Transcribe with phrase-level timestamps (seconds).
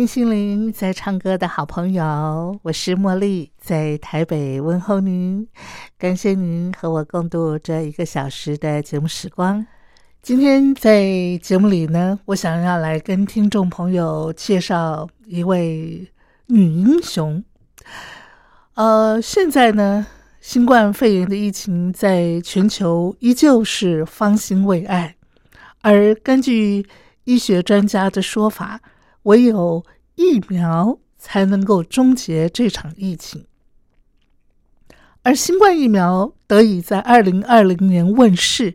[0.00, 5.46] 听心灵在唱歌的好朋友，我是茉莉，在台北问候您。
[5.98, 9.66] 感谢您和我共度这一个小时的节目时光。
[10.22, 11.04] 今天在
[11.42, 16.10] 节目里呢，我想要来跟听众朋友介绍一位
[16.46, 17.44] 女英雄。
[18.76, 20.06] 呃，现在呢，
[20.40, 25.16] 新冠肺炎的疫情在全球依旧是方兴未艾，
[25.82, 26.86] 而根据
[27.24, 28.80] 医学专家的说法。
[29.24, 33.44] 唯有疫苗才能够终结这场疫情，
[35.22, 38.74] 而新冠疫苗得以在二零二零年问世，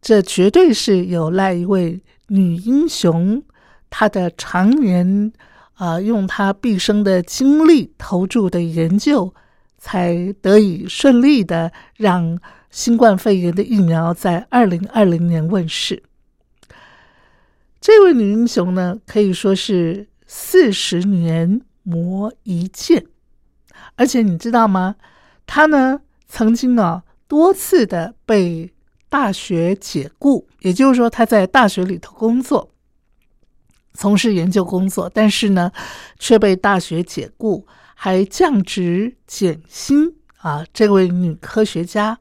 [0.00, 3.42] 这绝对是有赖一位女英雄，
[3.90, 5.32] 她的常年
[5.74, 9.34] 啊用她毕生的精力投注的研究，
[9.78, 12.38] 才得以顺利的让
[12.70, 16.04] 新冠肺炎的疫苗在二零二零年问世。
[17.86, 23.06] 这位女英雄呢，可以说是四十年磨一剑，
[23.94, 24.96] 而且你知道吗？
[25.46, 28.72] 她呢曾经啊多次的被
[29.08, 32.72] 大学解雇，也就是说她在大学里头工作，
[33.94, 35.70] 从事研究工作，但是呢
[36.18, 40.66] 却被大学解雇，还降职减薪啊！
[40.74, 42.18] 这位女科学家，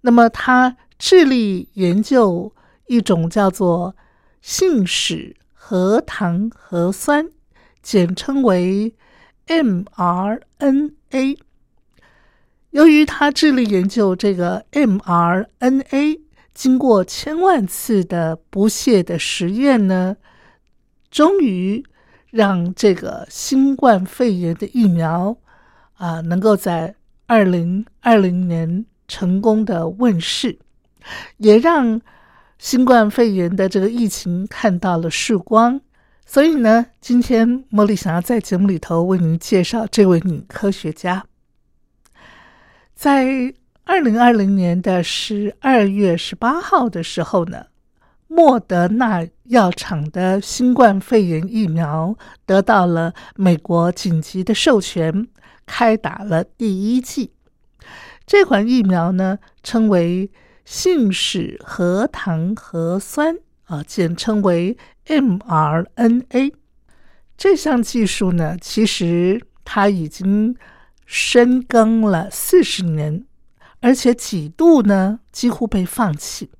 [0.00, 2.52] 那么她致力研究
[2.88, 3.94] 一种叫做。
[4.42, 7.30] 信使核糖核酸，
[7.80, 8.92] 简称为
[9.46, 11.38] mRNA。
[12.70, 16.20] 由于他致力研究这个 mRNA，
[16.52, 20.16] 经过千万次的不懈的实验呢，
[21.08, 21.84] 终于
[22.30, 25.36] 让这个新冠肺炎的疫苗
[25.94, 30.58] 啊，能够在二零二零年成功的问世，
[31.36, 32.02] 也让。
[32.62, 35.80] 新冠肺炎的这个疫情看到了曙光，
[36.24, 41.24] 所以呢，今天茉莉想要在节目里头为您介绍这位女科学家。
[42.94, 43.52] 在
[43.82, 47.66] 二零二零年的十二月十八号的时候呢，
[48.28, 55.26] 莫德纳药厂的新冠肺炎疫苗得到了美国紧急的授权，
[55.66, 57.32] 开打了第一剂。
[58.24, 60.30] 这款疫苗呢，称为。
[60.64, 66.52] 信使核糖核酸啊，简称为 mRNA。
[67.36, 70.56] 这项技术呢，其实它已经
[71.04, 73.24] 深耕了四十年，
[73.80, 76.50] 而且几度呢几乎被放弃。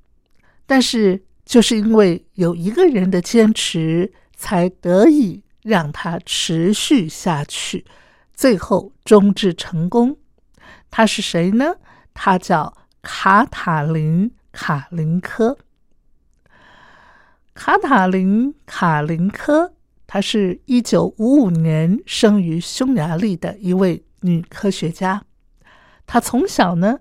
[0.67, 7.85] 但是，就是因为有一个人的坚持，才得以让它持续下去，
[8.35, 10.17] 最后终至成功。
[10.91, 11.77] 他是谁呢？
[12.13, 12.82] 他叫。
[13.03, 15.59] 卡塔琳·卡林科，
[17.53, 19.75] 卡塔琳·卡林科，
[20.07, 25.25] 她是一九五五年生于匈牙利的一位女科学家。
[26.07, 27.01] 她从小呢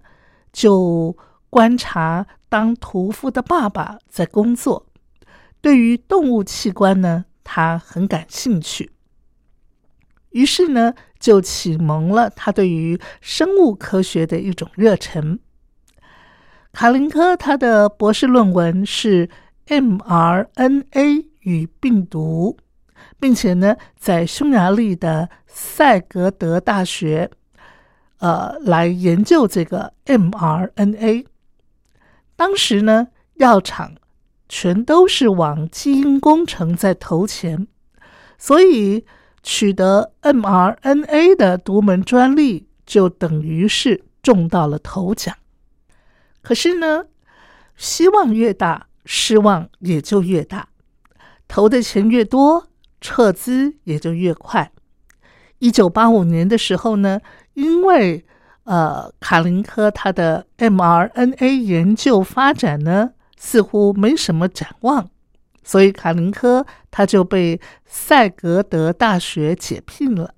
[0.51, 1.15] 就
[1.51, 4.87] 观察当屠夫的爸爸在工作，
[5.61, 8.91] 对于动物器官呢，她很感兴趣。
[10.31, 15.39] 于是呢，就启蒙了她对于生物科学的一种热忱。
[16.73, 19.29] 卡林科他的博士论文是
[19.67, 22.57] mRNA 与病毒，
[23.19, 27.29] 并且呢，在匈牙利的塞格德大学，
[28.19, 31.25] 呃，来研究这个 mRNA。
[32.35, 33.93] 当时呢，药厂
[34.47, 37.67] 全都是往基因工程在投钱，
[38.37, 39.05] 所以
[39.43, 45.35] 取得 mRNA 的独门专利，就等于是中到了头奖。
[46.41, 47.05] 可是呢，
[47.75, 50.69] 希望越大，失望也就越大。
[51.47, 52.67] 投的钱越多，
[52.99, 54.71] 撤资也就越快。
[55.59, 57.19] 一九八五年的时候呢，
[57.53, 58.25] 因为
[58.63, 65.09] 呃卡林科他的 mRNA 研究发展呢似乎没什么展望，
[65.63, 70.33] 所以卡林科他就被塞格德大学解聘了。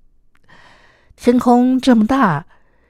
[1.16, 2.46] 天空这么大，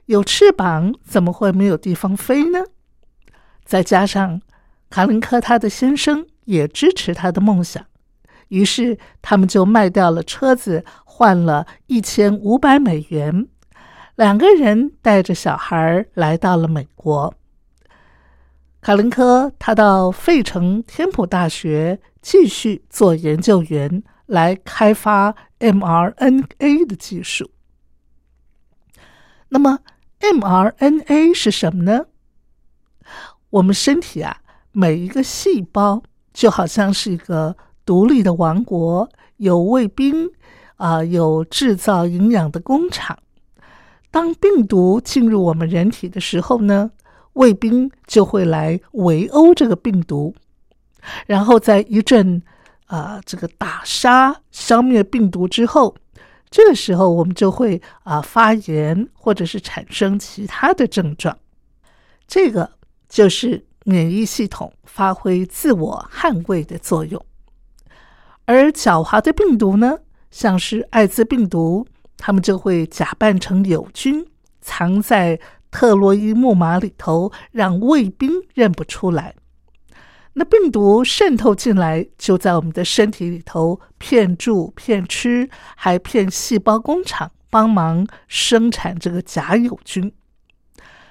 [0.06, 2.64] 有翅膀怎么会没有地方飞呢？
[3.64, 4.40] 再加上
[4.90, 7.84] 卡林科他的先生也支持他的梦想，
[8.48, 13.48] 于是他们就卖掉了车子，换了一千五百美元。
[14.16, 17.34] 两个人带着小孩来到了美国。
[18.80, 27.50] 卡林科他到费城天普大学继续做研究员，来开发 mRNA 的技术。
[29.48, 29.78] 那么
[30.20, 32.06] ，mRNA 是什么呢？
[33.54, 34.36] 我们身体啊，
[34.72, 36.02] 每一个细胞
[36.32, 37.56] 就好像是一个
[37.86, 40.28] 独立的王国，有卫兵
[40.74, 43.16] 啊，有制造营养的工厂。
[44.10, 46.90] 当病毒进入我们人体的时候呢，
[47.34, 50.34] 卫兵就会来围殴这个病毒，
[51.26, 52.42] 然后在一阵
[52.86, 55.94] 啊这个打杀、消灭病毒之后。
[56.50, 61.36] 这个时候，我们就会啊发炎，或者是产生其他的症状。
[62.28, 62.70] 这个
[63.14, 67.24] 就是免疫系统发挥自我捍卫的作用。
[68.44, 69.98] 而狡猾的病毒呢，
[70.32, 74.26] 像是艾滋病毒，它们就会假扮成友军，
[74.60, 75.38] 藏在
[75.70, 79.36] 特洛伊木马里头，让卫兵认不出来。
[80.32, 90.12] 那病毒渗透进来，就在我们的身体里头骗住、骗吃，还骗细胞工厂帮忙生产这个假友菌。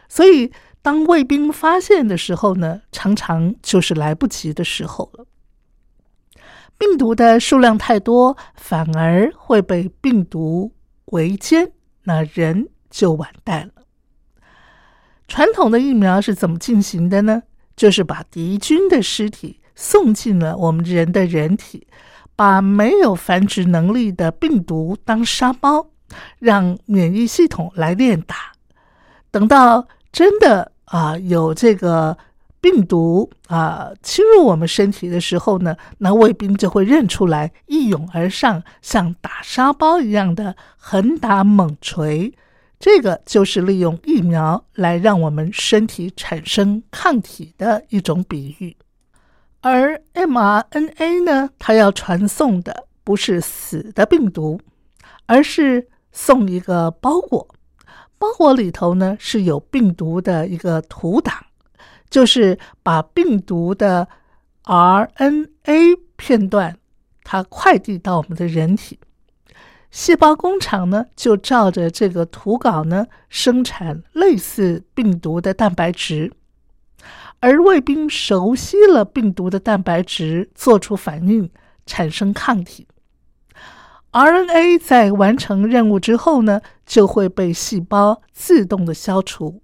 [0.10, 0.52] 所以，
[0.84, 5.26] 当卫兵发现的时候呢，常常就是来不及的时候了。
[6.78, 10.74] 病毒的数量太多，反而会被病毒
[11.06, 11.72] 围歼，
[12.04, 13.84] 那人就完蛋了。
[15.28, 17.44] 传统的疫苗是怎么进行的呢？
[17.78, 21.88] 就是把敌军的尸体送进了我们人的人体，
[22.36, 25.92] 把没有繁殖能力的病毒当沙包，
[26.40, 28.52] 让免疫系统来练打。
[29.32, 32.16] 等到真的啊有这个
[32.62, 42.32] 病毒啊侵入我们身体的时候呢，那卫兵就会认出来，一涌而上，像打沙包一样的横打猛锤。
[42.80, 48.78] 这个就是利用疫苗来让我们身体产生抗体的一种比喻，
[49.62, 54.60] 而 mRNA 呢，它要传送的不是死的病毒，
[55.26, 57.48] 而是送一个包裹，
[58.24, 61.36] 包裹里头呢是有病毒的一个图档，
[62.10, 64.08] 就是把病毒的
[64.64, 66.78] RNA 片段
[67.26, 68.98] 它快递到我们的人体。
[69.92, 76.32] 细胞工厂呢，就照着这个图稿呢，生产类似病毒的蛋白质，
[77.42, 81.52] 而卫兵熟悉了病毒的蛋白质，做出反应，
[81.86, 82.88] 产生抗体。
[84.14, 89.60] RNA 在完成任务之后呢，就会被细胞自动的消除。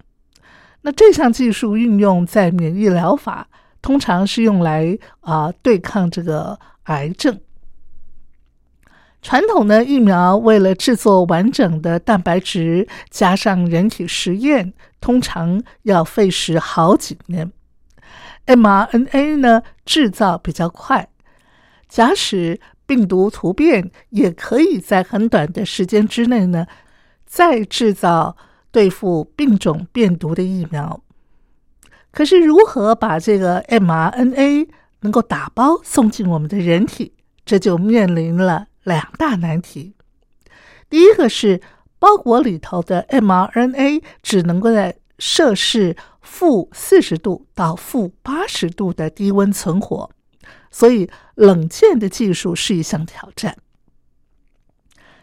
[0.81, 3.47] 那这项技术运用在免疫疗法，
[3.81, 7.39] 通常是用来啊对抗这个癌症。
[9.21, 17.51] 传统的疫苗为了制作完整的蛋白质，加上人体实验，通常要费时好几年。
[18.47, 21.07] mRNA 呢，制造比较快，
[21.88, 22.59] 假使
[22.89, 26.65] 病毒突变，也可以在很短的时间之内呢，
[27.27, 28.36] 再制造
[28.72, 31.03] 对付病种变毒的疫苗。
[32.10, 34.67] 可是，如何把这个 mRNA
[35.01, 37.13] 能够打包送进我们的人体，
[37.46, 38.65] 这就面临了。
[38.84, 39.93] 两大难题，
[40.89, 41.62] 第一个是
[42.00, 50.10] 包裹里头的 mRNA 只能够在摄氏负四十度到负八十度的低温存活，
[50.71, 53.57] 所以冷箭的技术是一项挑战。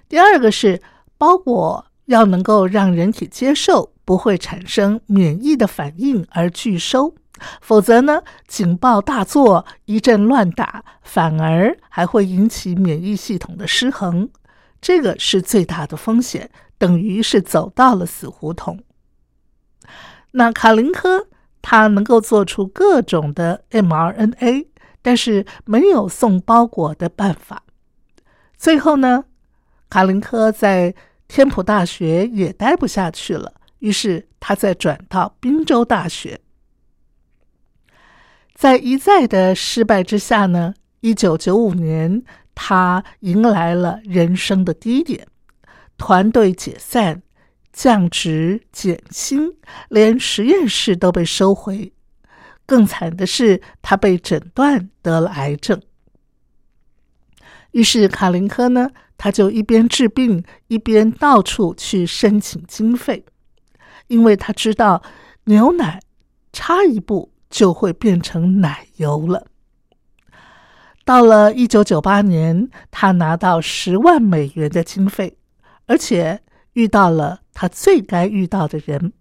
[0.08, 0.80] 第二个是
[1.18, 7.14] 包裹要能够让人体接受，不会产生免疫的反应而拒收。
[7.60, 14.30] 否则呢，警报大作，一阵乱打，反而还会引起免疫系统的失衡，
[14.80, 18.82] 这个是最大的风险，等于是走到了死胡同。
[20.30, 21.28] 那卡林科
[21.60, 24.68] 他能够做出各种的 mRNA，
[25.06, 27.62] 但是没有送包裹的办法。
[28.56, 29.26] 最后呢，
[29.88, 30.96] 卡林科在
[31.28, 36.40] 天普大学也待不下去了，于是他再转到宾州大学。
[38.52, 42.24] 在一再的失败之下呢，一九九五年，
[42.56, 45.28] 他迎来了人生的低点，
[45.96, 47.22] 团队解散、
[47.72, 49.56] 降职、减薪，
[49.88, 51.92] 连实验室都被收回。
[52.66, 55.80] 更惨的是，他被诊断得了癌症。
[57.70, 63.24] 于是卡林科呢，他就一边治病，一边到处去申请经费，
[64.08, 65.02] 因为他知道
[65.44, 66.00] 牛奶
[66.52, 69.46] 差一步就会变成奶油了。
[71.04, 75.36] 到了一九九八年，他拿到十万美元的经费，
[75.86, 76.40] 而且
[76.72, 79.12] 遇到了他最该遇到的人。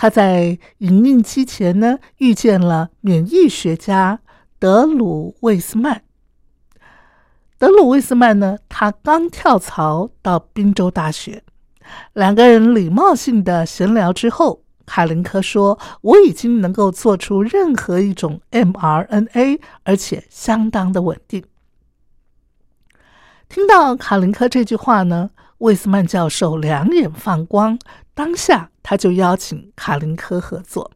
[0.00, 4.20] 他在营运期前呢，遇见了免疫学家
[4.56, 6.04] 德鲁魏斯曼。
[7.58, 11.42] 德鲁魏斯曼呢，他刚跳槽到宾州大学，
[12.12, 21.42] 两个人礼貌性的闲聊之后，卡林科说：“我已经能够做出任何一种 mRNA，而且相当的稳定。”
[23.50, 27.76] 听到卡林科这句话呢，魏斯曼教授两眼放光，
[28.14, 30.90] 当下他就邀请卡林科合作。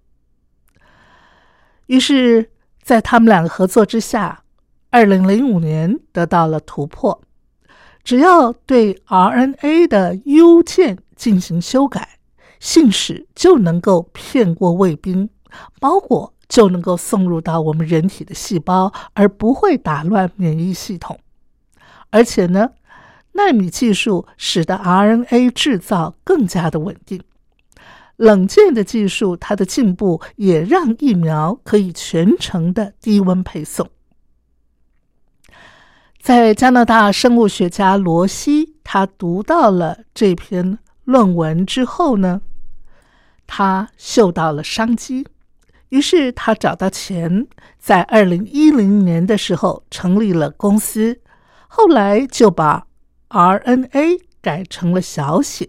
[1.88, 4.42] 于是，在他们两个合作之下。
[4.88, 7.22] 二零零五年得到了突破，
[8.02, 12.18] 只要对 RNA 的 U 键进行修改，
[12.60, 15.28] 信使就能够骗过卫兵，
[15.78, 21.18] 包裹就能够送入到我们人体的细胞，而不会打乱免疫系统。
[22.08, 22.70] 而且呢，
[23.32, 27.22] 纳米技术使得 RNA 制造更加的稳定。
[28.16, 33.88] 冷键的技术，它的进步也让疫苗可以全程的低温配送。
[36.20, 42.40] 在加拿大生物学家罗西，他读到了这篇论文之后呢，
[43.48, 45.26] 他嗅到了商机，
[45.88, 51.20] 于是他找到钱，在二零一零年的时候成立了公司，
[51.66, 52.86] 后来就把
[53.30, 55.68] RNA 改成了小写，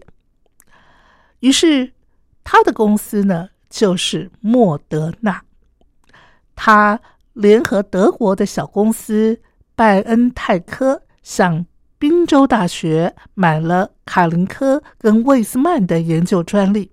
[1.40, 1.93] 于是
[2.44, 5.42] 他的公司呢就是莫德纳，
[6.54, 7.00] 他
[7.32, 9.40] 联合德国的小公司。
[9.76, 11.66] 拜恩泰科向
[11.98, 16.92] 宾州大学买了卡林科跟魏斯曼的研究专利，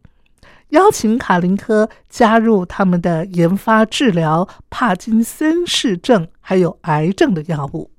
[0.69, 7.91] 邀请卡林科加入他们的研发治疗帕金森氏症还有癌症的药物。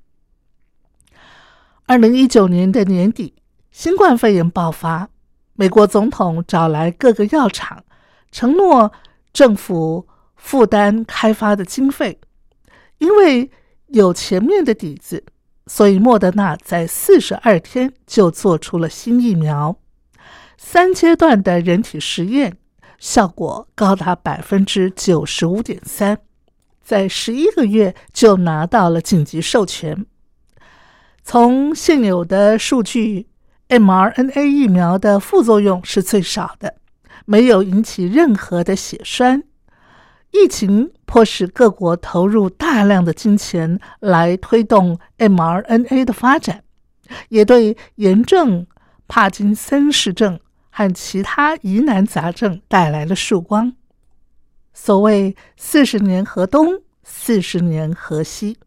[1.85, 3.35] 二零一九年的年底，
[3.71, 5.07] 新冠肺炎爆发，
[5.55, 7.83] 美国总统找来各个药厂，
[8.31, 8.91] 承诺
[9.31, 12.19] 政府负担开发的经费，
[12.97, 13.49] 因为。
[13.87, 15.23] 有前面的底子，
[15.67, 19.77] 所以莫德纳在四十二天就做出了新疫苗，
[20.57, 22.57] 三阶段的人体实验
[22.97, 26.17] 效果高达百分之九十五点三，
[26.81, 30.07] 在十一个月就拿到了紧急授权。
[31.23, 33.27] 从现有的数据
[33.79, 36.75] ，mRNA 疫苗的副作用是最少的，
[37.25, 39.43] 没有引起任何的血栓。
[40.31, 46.63] 疫情迫使各国投入大量的金钱来推动 mRNA 的发展，
[47.29, 48.67] 也对炎症、
[49.07, 50.39] 帕金森氏症
[50.69, 53.73] 和其他疑难杂症带来了曙光。
[54.73, 58.57] 所谓“四十年河东，四十年河西”，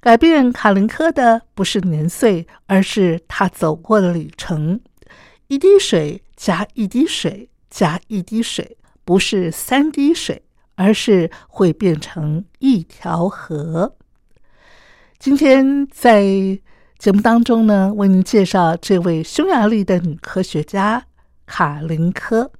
[0.00, 4.80] 改变卡林科的不是年岁，而是他走过的旅程。
[5.48, 10.42] 一滴水加一滴水加一滴水，不是三滴水。
[10.76, 13.94] 而是会变成一条河。
[15.20, 16.24] 今天在
[16.98, 21.06] 节目当中呢，为您介绍这位匈牙利的女科学家
[21.46, 22.50] 卡林科。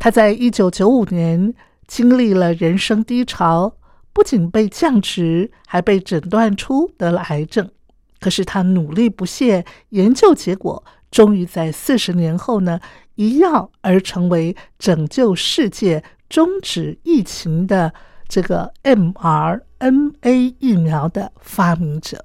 [0.00, 1.54] 她在一九九五年
[1.86, 3.76] 经历了人生低潮，
[4.18, 7.70] 不仅被降职，还被诊断出得了癌症。
[8.18, 12.80] 可是他努力不懈，研究结果终于在四十年后呢，
[13.14, 16.02] 一药而成为拯救世界。
[16.28, 17.94] 终止疫情的
[18.28, 22.24] 这个 mRNA 疫苗的发明者。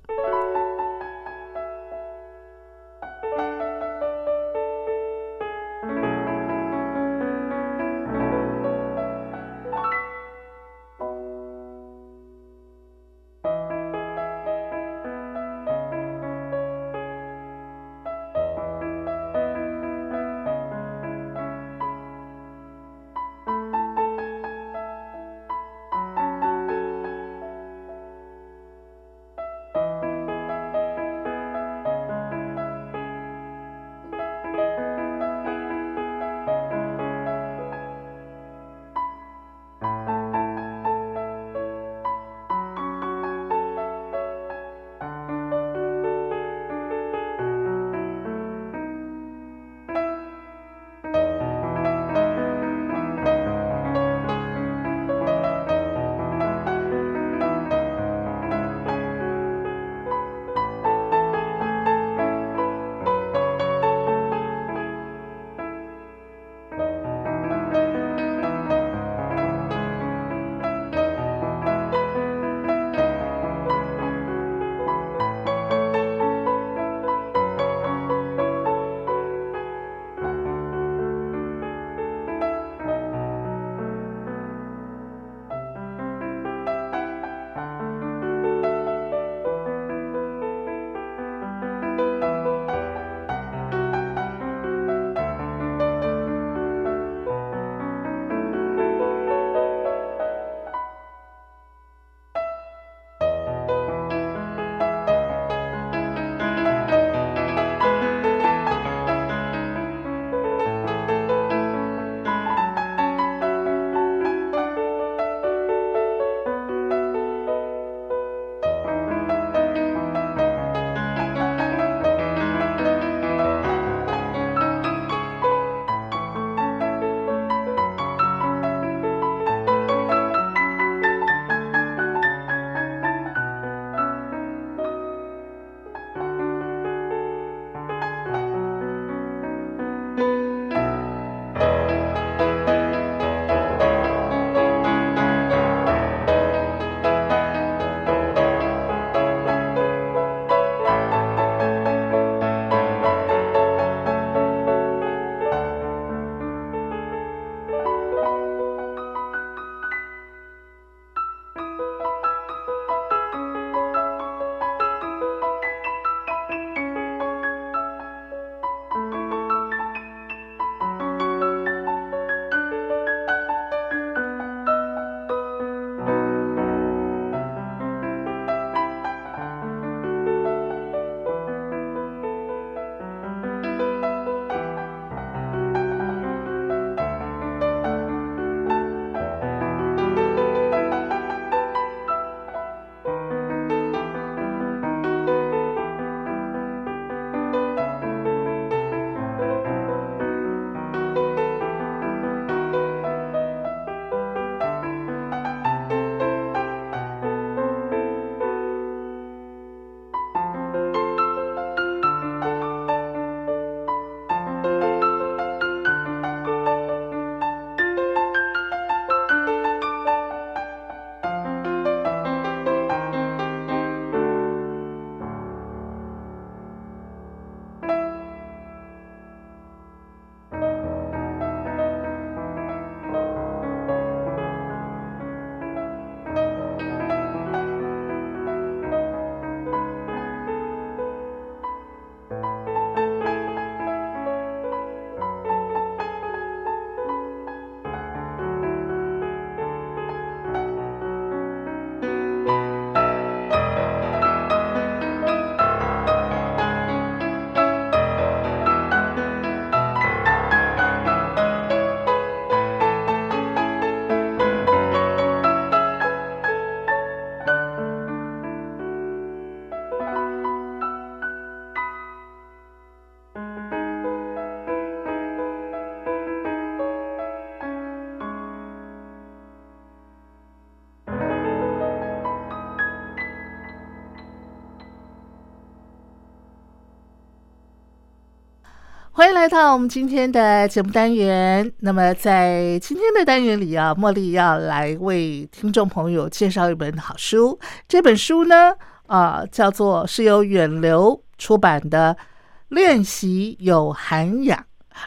[289.43, 291.69] 来到我们今天的节目单元。
[291.81, 297.59] 那么，在今天的单元里啊，茉莉要来为听众朋友介绍一本好书。
[297.85, 298.73] 这本书呢，
[299.07, 302.15] 啊，叫做是由远流出版的
[302.69, 304.57] 《练习有涵养》，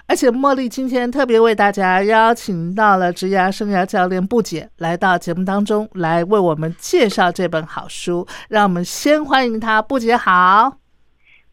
[0.06, 8.28] 而且茉莉今天特别为大家邀请到了职涯生涯教练布姐来到节目当中，来为我们介绍这本好书。
[8.50, 10.85] 让我们先欢迎她，布姐好。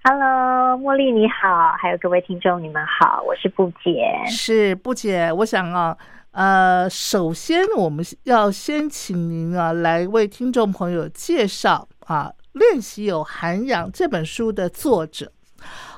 [0.06, 4.06] Hello，茉莉你好，还有各位听众你们好，我是布姐。
[4.28, 5.98] 是布姐，我想啊，
[6.32, 15.32] 呃，首先我们要先请您啊来为听众朋友介绍啊《练习有涵养》这本书的作者。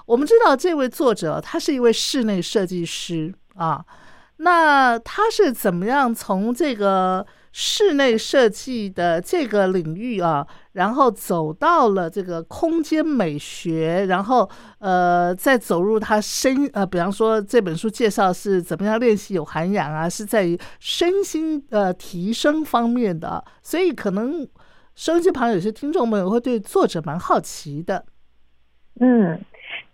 [0.05, 3.83] 我们知道这位作者他是一位室内设计师啊，
[4.37, 7.25] 那他是怎么样从这个？
[7.57, 24.45] 室内设计的这个领域啊，然后走到了这个空间美学，然后呃，再走入他身呃，比方说这本书介绍是怎么样练习有涵养啊，是在于身心呃提升方面的，所以可能
[24.93, 28.03] 收音机旁有些听众朋友会对作者蛮好奇的。
[28.99, 29.39] 嗯，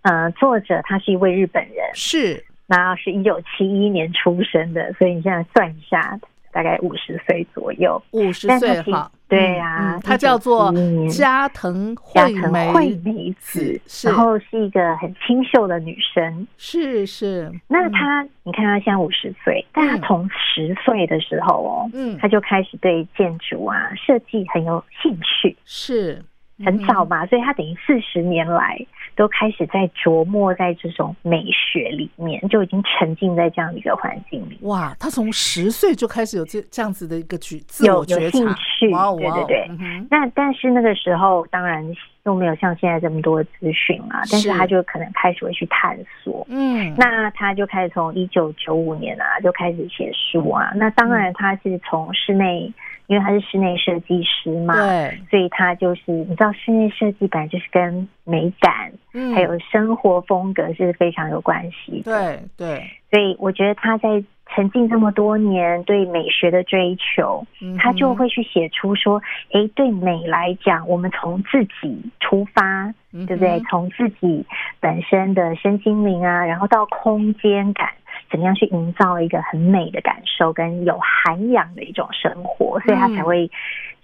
[0.02, 6.20] 呃，作者他是一位日本人，是，那是一九七一年出生的，所以你现在算一下。
[6.52, 10.74] 大概五十岁左右，五十岁哈，对呀，她叫做
[11.10, 17.52] 加藤惠美惠美子，然后是一个很清秀的女生，是是。
[17.68, 26.24] 那她，你看她现在五十岁，但她从十岁的时候哦，嗯，她就开始对建筑啊设计很有兴趣，是。
[26.64, 28.78] 很早嘛，所以她等于四十年来
[29.16, 34.58] 都开始在琢磨在这种美学里面，就已经沉浸在这样的一个环境里。
[34.62, 39.68] 哇，他从十岁就开始有这这样子的一个举有有兴趣，对对对。
[40.10, 41.86] 那但是那个时候当然
[42.24, 46.46] 又没有像现在这么多资讯啊，但是他就可能开始会去探索。
[46.50, 50.72] 嗯，那他就开始从一九九五年啊就开始写书啊。
[50.76, 52.72] 那当然他是从室内。
[53.12, 62.90] 因为他是室内设计师嘛，对，所以他就是你知道，室内设计本来就是跟美感，嗯，还有生活风格是非常有关系的，对对。
[63.12, 64.24] 所以我觉得他在
[64.56, 67.46] 沉浸这么多年对美学的追求，
[67.78, 69.22] 他就会去写出说，
[69.52, 73.60] 哎，对美来讲，我们从自己出发，对不对？
[73.70, 74.46] 从自己
[74.80, 77.90] 本身的身心灵啊，然后到空间感。
[78.30, 83.50] 怎么样去营造一个很美的感受，跟有涵养的一种生活，所以他才会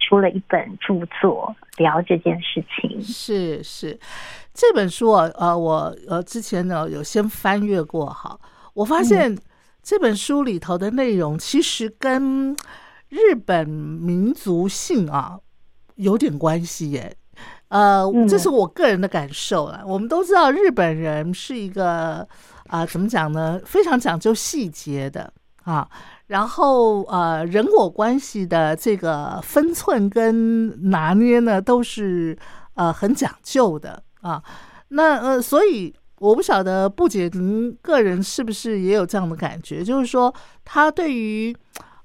[0.00, 3.00] 出了一本著作聊这件事情。
[3.02, 3.98] 是是，
[4.52, 8.38] 这本书啊，呃，我呃之前呢有先翻阅过，哈，
[8.74, 9.36] 我发现
[9.82, 12.54] 这本书里头的内容其实跟
[13.08, 15.38] 日本民族性啊
[15.96, 17.16] 有点关系耶。
[17.68, 19.82] 呃，这是我个人的感受了。
[19.86, 22.28] 我们都知道日本人是一个。
[22.68, 23.60] 啊，怎么讲呢？
[23.64, 25.32] 非常讲究细节的
[25.64, 25.88] 啊，
[26.26, 32.38] 然后呃，人我关系的这个分寸跟拿捏呢，都是
[32.74, 34.42] 呃很讲究的啊。
[34.88, 40.32] 那呃，所以我不晓得布姐您个人是不是也有这样的感觉，就是说
[40.64, 41.56] 他对于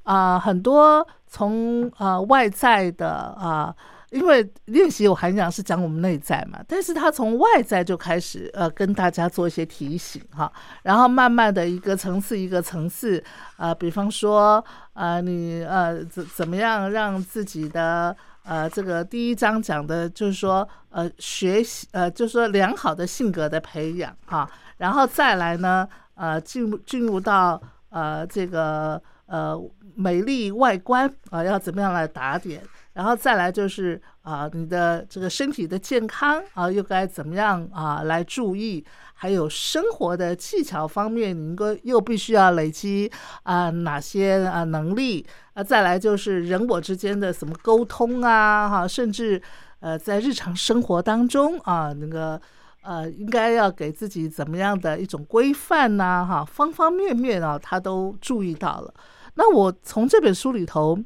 [0.04, 3.76] 啊很多从呃外在的啊。
[4.14, 10.52] 因为练习有涵养是讲我们内在嘛，但是他从外在就开始呃跟大家做一些提醒哈，
[10.84, 13.22] 然后慢慢的一个层次一个层次
[13.58, 24.48] 啊，比方说呃你呃怎怎么样让自己的呃这个第一章讲的就是说呃学习呃就是说良好的性格的培养哈，
[24.78, 29.60] 然后再来呢呃进入进入到呃这个呃
[29.96, 32.62] 美丽外观啊要怎么样来打点。
[32.94, 38.86] 然后再来就是啊，你的这个身体的健康啊，又该怎么样啊来注意？
[39.16, 43.12] 还有生活的技巧方面，你应该又必须要累积
[43.44, 45.26] 啊哪些啊能力？
[45.54, 49.42] 啊，再来就是人我之间的什么沟通啊，哈，甚至
[49.80, 52.40] 呃在日常生活当中啊，那个
[52.84, 58.94] 呃应该要给自己怎么样的一种规范呐，哈，方方面面啊，他都注意到了。
[59.36, 61.00] 那我从这本书里头。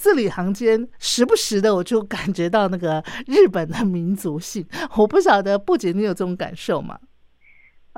[0.00, 4.64] 字里行间，时不时的我就感觉到那个日本的民族性。
[4.96, 6.98] 我不晓得不仅你有这种感受吗？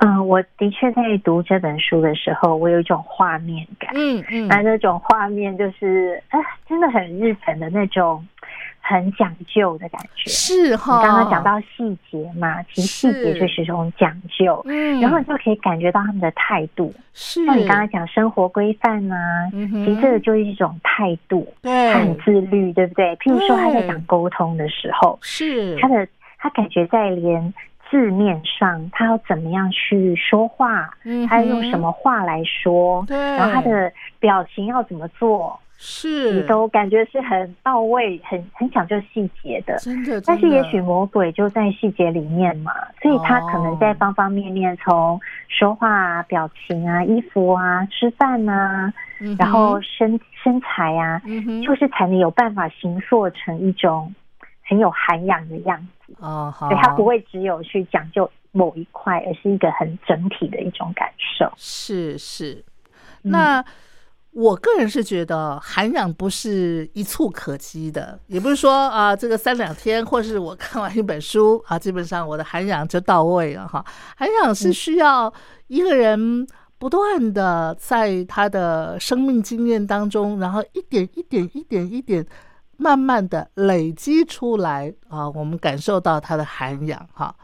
[0.04, 3.92] 嗯，我的确在读这本书的时候，我有一种画面感。
[3.94, 8.26] 嗯嗯，那那种画面就是，哎，真的很日本的那种。
[8.83, 10.29] 很讲究的感觉。
[10.29, 17.45] 是哈，你刚刚讲到细节嘛，其实细节就是一种讲究，嗯，然后你就可以感觉到他们的态度，是。
[17.45, 19.16] 那你刚刚讲生活规范呐，
[19.53, 23.16] 其实这个就是一种态度，对，他很自律，对不对？
[23.16, 26.07] 譬如说他在讲沟通的时候，是他的
[26.38, 27.55] 他感觉在连
[27.90, 39.77] 字面上，他要怎么样去说话，嗯他要用什么话来说，对，然后他的表情要怎么做，是你都感觉是很到位、很很讲究细节的。
[39.79, 54.14] 真的，但是也许魔鬼就在细节里面嘛，所以他可能在方方面面，从说话啊、表情啊、衣服啊、吃饭啊，嗯然后身身材啊，嗯就是才能有办法形塑成一种
[54.64, 56.14] 很有涵养的样子。
[56.21, 61.53] 哦好，所以他不会只有去讲究某一块，而是一个很整体的一种感受。
[61.57, 62.64] 是是，
[63.25, 63.64] 嗯那。
[64.33, 73.85] 我个人是觉得涵养不是一蹴可及的，也不是说啊，这个三两天，或是我看完一本书啊，基本上我的涵养就到位了哈。
[74.16, 75.33] 涵养是需要
[75.66, 76.47] 一个人
[76.79, 82.27] 不断的在他的生命经验当中，然后一点一点、一点一点，
[82.79, 87.35] 慢慢的累积出来啊，我们感受到他的涵养哈。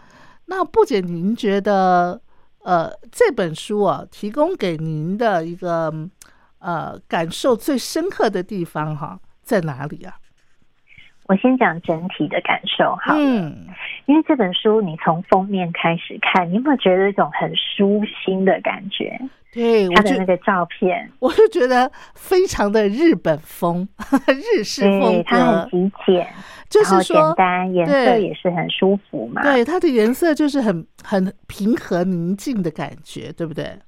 [0.47, 2.19] 那不仅，您觉得
[2.63, 5.93] 呃这本书啊，提供给您的一个
[6.59, 10.15] 呃感受最深刻的地方哈，在哪里啊？
[11.27, 13.67] 我先讲整体的感受好了，嗯，
[14.07, 19.21] 因为这本书你从封面开始看，你有没有觉得一种很舒心的感觉？
[19.53, 23.87] 对，我它的那个照片，我就觉得非常的日本风，
[24.59, 26.27] 日式风格，它很，极简，
[26.71, 29.43] 就是说简，单，颜色也是很舒服嘛。
[29.43, 33.79] 对它的颜色就是很很平和宁静的感觉，对不对？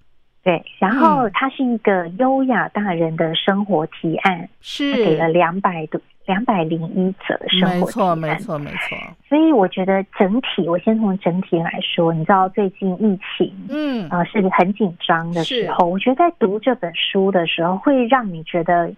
[0.43, 8.99] 对，然后嗯它是一个优雅大人的生活提案，是给了是，两百多两百零一则的生活提没错，没错，没错。
[9.29, 13.53] 所以我觉得整体，我先从整体来说，你知道最近疫情。
[13.69, 18.91] 嗯，呃，是很紧张的时候，我觉得在读这本书的时候，会让你觉得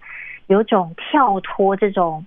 [0.46, 2.24] 有种跳脱这种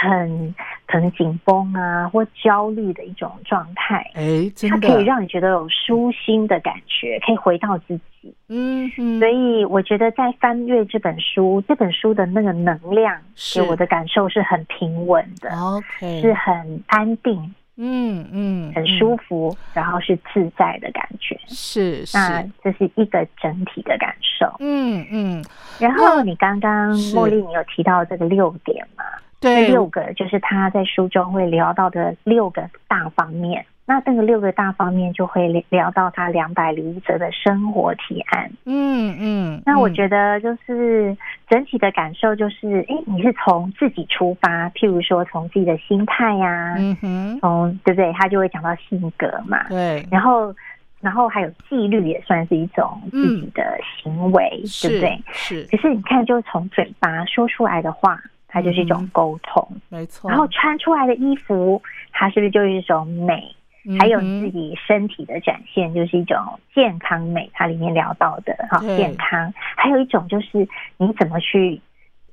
[0.00, 0.54] 很
[0.86, 4.10] 可能紧绷啊或焦虑的一种状态。
[4.14, 8.34] 哎，真的，它可以让你觉得有舒心的感觉，可以回到自己。
[8.48, 13.16] 嗯嗯，所以我觉得在翻阅这本书，这本书的那个能量
[13.54, 21.38] 给我的感受是很平稳的，OK，是很安定、嗯嗯，很舒服，然后是自在的感觉。
[21.46, 24.52] 是是，那这是一个整体的感受。
[24.58, 25.44] 嗯嗯，
[25.78, 29.04] 然后你刚刚茉莉，你有提到这个六点嘛？
[29.40, 33.64] 这对，六个就是他在书中会聊到的六个大方面。
[33.86, 38.50] 那那个六个大方面就会聊到他两百零一则的生活提案。
[38.66, 41.16] 嗯嗯，那我，觉得就是
[41.48, 48.12] 整体的感受就是，哎，你是从自己出发，譬如说从自己的心态呀、嗯哼，从对不对？
[48.12, 50.54] 他就会讲到性格嘛，对，然后
[51.00, 55.22] 然后还有纪律也算是一种自己的行为，对不是对？
[55.32, 61.80] 是，可是你看，就从嘴巴说出来的话，它就是一种嗯沟通，没错，然后穿出来的衣服，
[62.10, 63.54] 它是不是就是一种美？
[63.98, 66.36] 还有自嗯己身体的展现，就是一种
[66.74, 67.48] 健康美。
[67.54, 71.80] 它里面聊到的哈，对健康，还有一种就是你怎么去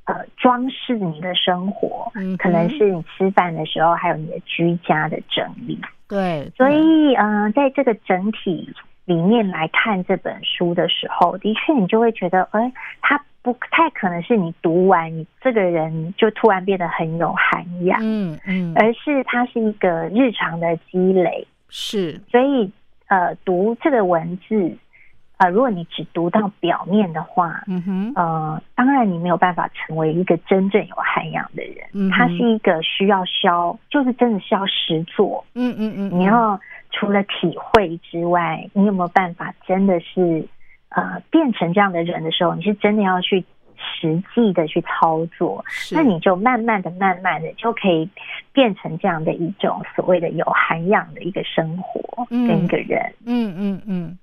[0.03, 5.79] 呃装饰你的生活，嗯可能是你吃饭的时候，还有你的居家的整理。
[6.09, 8.73] 对，所以，嗯、在这个整体
[9.05, 21.45] 里面来看这本书的时候，的确你就会觉得，哎，它不太可能是你读完，你这个人就突然变得很有涵养，嗯嗯，而是它是一个日常的积累。
[21.69, 22.71] 是，所以，
[23.07, 24.75] 呃，读这个文字，
[25.37, 31.85] 呃，如果你只读到表面的话，嗯哼，呃，当然你没有办法成为一个真正有涵养的人。
[31.93, 35.45] 嗯哼它是一个需要消，就是真的是要实做。
[35.53, 40.47] 嗯嗯嗯，你要除了体会之外，你有没有办法真的是
[40.89, 43.43] 呃变成这样的人的时候，你是真的要去
[43.77, 48.09] 实际的去操作，那你就慢慢的、慢慢的就可以
[48.53, 52.47] 变成这样的一种所谓的有涵养的一个生活嗯。
[52.47, 53.13] 跟一个人。
[53.25, 54.17] 嗯嗯嗯，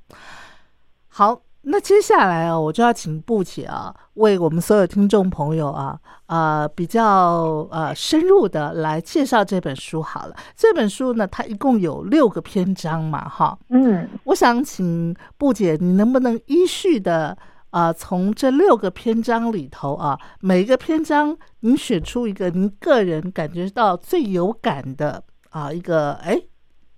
[1.09, 5.97] 好，那接下来啊，我就要请布姐啊，为我们所有听众朋友啊，
[6.27, 10.37] 呃，比较呃深入的来介绍这本书好了。
[10.57, 17.37] 这本书呢，它一共有六个篇章嘛，哈，嗯，我想请布姐，你能不能依序的
[17.71, 26.41] 啊、呃从这六个篇章里头啊，每一个篇章您选出一个您个人感觉到最有感的啊、一个，哎，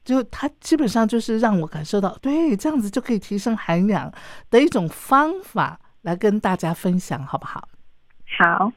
[0.04, 4.12] 就它基本上就是让我感受到，对，这样子就可以提升涵养
[4.50, 7.68] 的一种方法，来跟大家分享，好不好？
[8.38, 8.72] 好。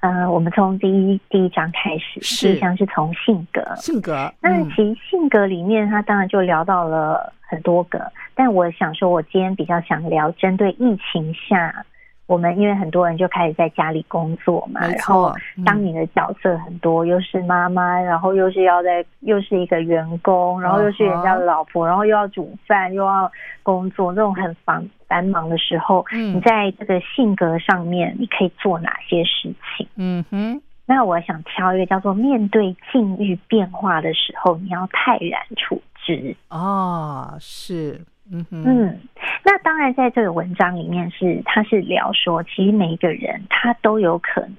[0.00, 11.86] 呃，我们从第一第一章开始，第一章是从性格，性格，那嗯其实性格里面，他当然就聊到了很多个，但我想说，我今天比较想聊针对疫情下，
[12.32, 15.30] 我们因为很多人就开始在家里工作嘛，然后
[15.66, 23.30] 当你的角色很多，又是妈妈，然后又是要在，又是一个员工，然后又是人家的老婆，然后又要煮饭，又要
[23.62, 29.86] 工作，这种很繁繁忙的时候，你在这个性格上面，你可以做哪些事情？
[29.96, 30.62] 嗯哼。
[30.86, 36.34] 那我想挑一个叫做面对境遇变化的时候，你要泰然处之。
[36.48, 38.00] 哦，是。
[38.30, 39.00] 嗯嗯，
[39.44, 44.58] 那当然，在这个文章里面是，他是聊说，其实每一个人他都有可能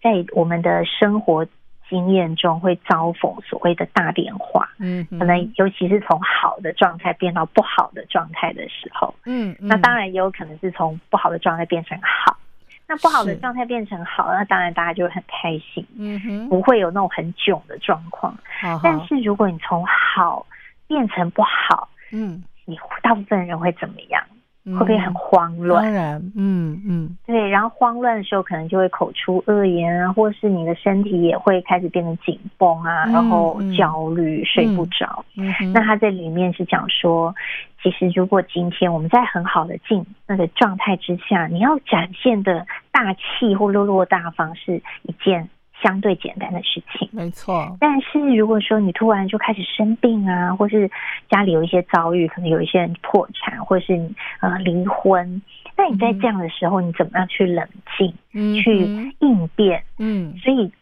[0.00, 1.46] 在我们的生活
[1.90, 4.70] 经验中会遭逢所谓的大变化。
[4.78, 9.14] 嗯，可能尤其是从好的状态变到不好的状态的时候。
[9.26, 12.36] 嗯，那当然也有可能是从不好的状态变成好。
[12.88, 15.84] 那不好的状态变成好，那当然大家就会很开心。
[15.98, 18.38] 嗯哼，不会有那种很囧的状况。
[18.82, 20.46] 但是如果你从好
[20.86, 22.42] 变成不好，嗯。
[22.66, 24.22] 你大部分人会怎么样？
[24.66, 25.84] 会不会很慌乱？
[25.84, 27.48] 当然，嗯嗯，对。
[27.48, 35.24] 然后慌乱的时候，可能就会口出恶言啊，或是你的身体也会开始变得紧绷啊，然后焦虑、睡不着。
[35.72, 37.32] 那他在里面是讲说，
[37.80, 45.48] 其实如果今天我们在很好的境那个状态之下，你要展现的大气或落落大方是一件。
[45.82, 47.76] 相对简单的事情，没错。
[47.78, 50.90] 但是如果说你突然就开始生病啊，或是
[51.28, 54.10] 家里有一些遭遇，可能有一些人破产，或是
[54.40, 55.42] 呃离婚，
[55.76, 58.14] 那你在这样的时候，你怎么样去冷静，
[58.62, 59.82] 去应变？
[59.98, 60.72] 嗯，所以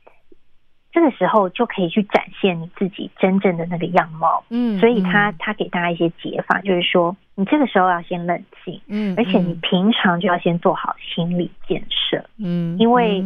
[0.92, 4.44] 这个时候就可以去展现你自己真正的那个样貌。
[4.50, 13.24] 嗯，所以他他给大家一些解法，就是说你这个时候要先冷静，嗯，而且你平常就要先做好心理建设，嗯，因为。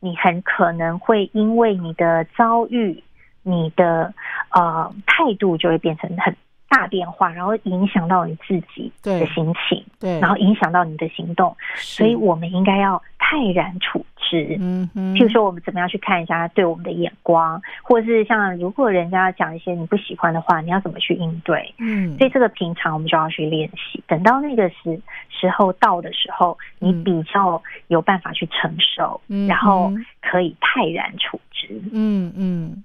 [0.00, 3.02] 你很可能会因为你的遭遇，
[3.42, 4.14] 你的
[4.50, 6.36] 呃态度就会变成很
[6.68, 14.56] 大变化，然后影响到你自己的心情，对，然后影响到你的行动，所以我们应该要泰然处之。
[14.60, 21.74] 嗯哼，譬如说，我们怎么样去看一下他对我们的眼光，或者是像如果人家讲一些你不喜欢的话，你要怎么去应对？
[21.78, 25.00] 嗯，所以这个平常我们就要去练习，等到那个时
[25.30, 31.68] 时候到的时候，你比较有办法去承受，然后可以泰然处之。
[31.92, 32.84] 嗯嗯，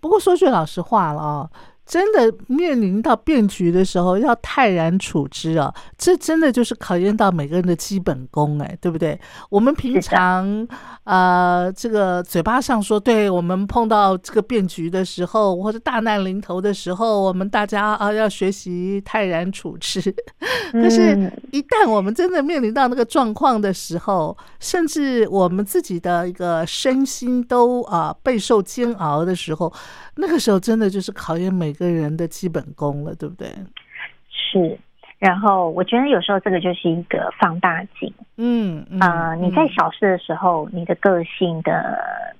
[0.00, 1.50] 不过说句老实话了啊。
[1.92, 5.70] 真的面临到变局的时候，要泰然处之啊！
[5.98, 9.20] 这真的就是考验到每个人的基本功，哎，对不对？
[9.50, 10.66] 我们平常
[11.04, 20.00] 呃，这个嘴巴上说，对我们碰到这个变局的时候，或者大难临头的时候，我们大家啊要学习泰然处之。
[20.72, 29.70] 可是，一旦我们真的面临到那个状况的时候，甚至我们自己的一个身心都啊备受煎熬的时候，
[30.16, 31.81] 那个时候真的就是考验每个。
[31.84, 33.48] 个人的基本功了，对不对？
[34.28, 34.78] 是，
[35.18, 38.12] 然后我觉得有时候这个就是一个放大镜。
[38.36, 42.34] 嗯啊，你在小事的时候，你的个性的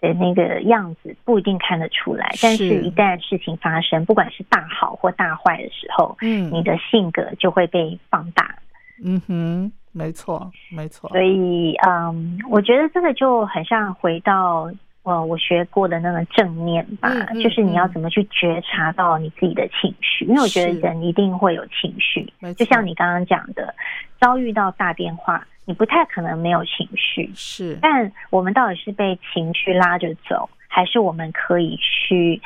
[0.00, 8.56] 的那个样子不一定看得出来，但是一旦事情发生，不管是大好或大坏的时候，嗯，你的性格就会被放大。
[9.04, 11.08] 嗯哼，没错，没错。
[11.10, 14.70] 所以，嗯，我觉得这个就很像回到。
[15.06, 17.08] 呃，我学过的那个正念吧，
[17.40, 23.72] 就是你要怎么去觉察到你自己的情绪，因为我觉得人一定会有情绪，就像你刚刚讲的，
[24.20, 27.78] 遭遇到大变化，你不太可能没有情绪，是。
[27.80, 32.42] 但我们到底是被情绪拉着走，还是我们可以去？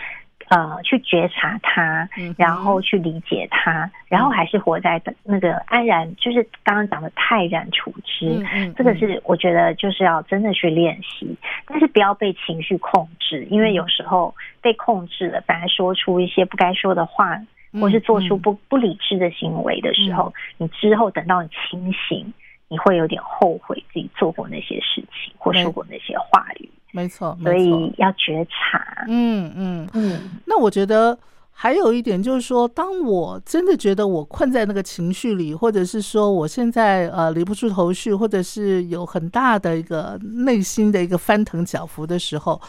[0.50, 8.44] 呃，去觉察它，然后去理解它，然后还是活在那个安然，就是刚刚讲的泰然处之。
[8.76, 11.36] 这个是我觉得就是要真的去练习，
[11.66, 17.40] 但是不要被情绪控制，因为有时候被控制了，反而说出一些不该说的话，
[17.80, 22.34] 或是做出不不理智的行为的时候，你之后等到你清醒，
[22.66, 26.68] 你会有点后悔自己做过那些事情或说过那些话语。
[26.92, 29.04] 没错，所以要觉察。
[29.08, 30.20] 嗯嗯嗯。
[30.46, 31.18] 那我觉得
[31.50, 42.60] 还有一点就是说，当我真的觉得我困在那个情绪里，或者是说我现在呃理不出头绪，或者是有很大的一个内心的一个翻腾脚伏的时候，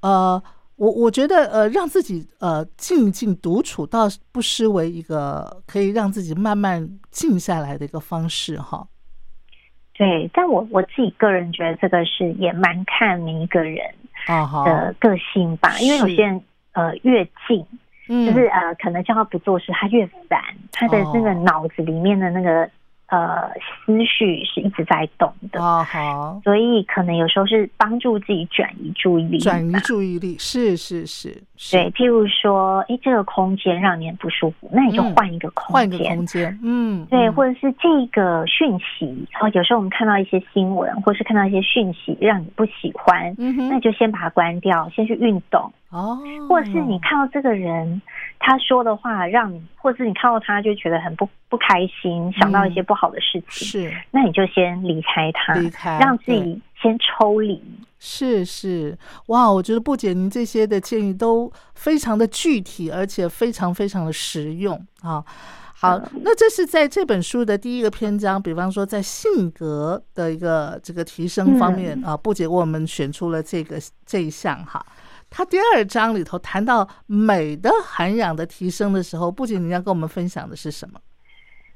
[0.00, 0.40] 呃，
[0.76, 8.86] 我我觉得呃让自己呃静静独处，倒不失为一个可以让自己慢慢静下来的一个方式哈。
[9.94, 13.78] 对，但我我自己个人觉得这个是也蛮看每一个人
[14.64, 17.64] 的个性吧，因为有些人呃越近，
[18.08, 20.40] 就是呃可能叫他不做事，他越烦，
[20.72, 22.68] 他的那个脑子里面的那个
[23.12, 23.46] 呃，
[23.84, 25.60] 思绪是一直在动的。
[25.60, 31.28] 哦，好，所以可能有时候是帮助自己转移注意力，转移注意力，是是是，
[31.70, 45.70] 对，譬如说，哎，这个空间让你很不舒服，那你就换一个空间，换一个空间，嗯，对，或者是这个讯息，然后有时候我们看到一些新闻，或是看到一些讯息让你不喜欢，嗯那就先把它关掉，先去运动。
[45.92, 46.18] 哦，
[46.48, 48.00] 或者是你看到这个人
[48.38, 57.62] 他说的话，让你，或者是你看到他就觉得很不不开心，想到一些不好的事情，是，那你就先离开他，离开，让自己先抽离。
[57.98, 65.22] 是是，哇，我觉得不姐您这些的建议都非常的具体，而且非常非常的实用啊。
[65.74, 73.76] 好，那这是在这本书的第一个篇章，比方说在性格的一个这个提升方面啊，不姐为我们选出了这个
[74.06, 74.84] 这一项哈。
[75.32, 81.00] 他第二章里头谈到美的涵养的提升的时候，不仅你要跟我们分享的是什么？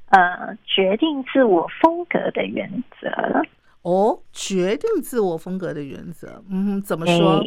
[0.09, 3.09] 呃，决定自我风格的原则。
[3.81, 7.43] 哦，决定自我风格的原则，嗯，怎么说？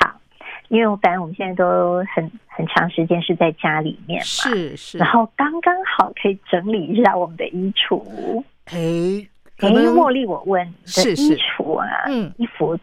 [0.00, 0.20] 好，
[0.68, 8.44] 因为我反正我们现在都很很长时间是在家里面嘛，是是，然后刚刚好可以整理一下我们的衣橱。
[8.66, 9.26] 哎，
[9.58, 12.78] 哎，茉莉，我问，是衣橱啊，嗯，衣服。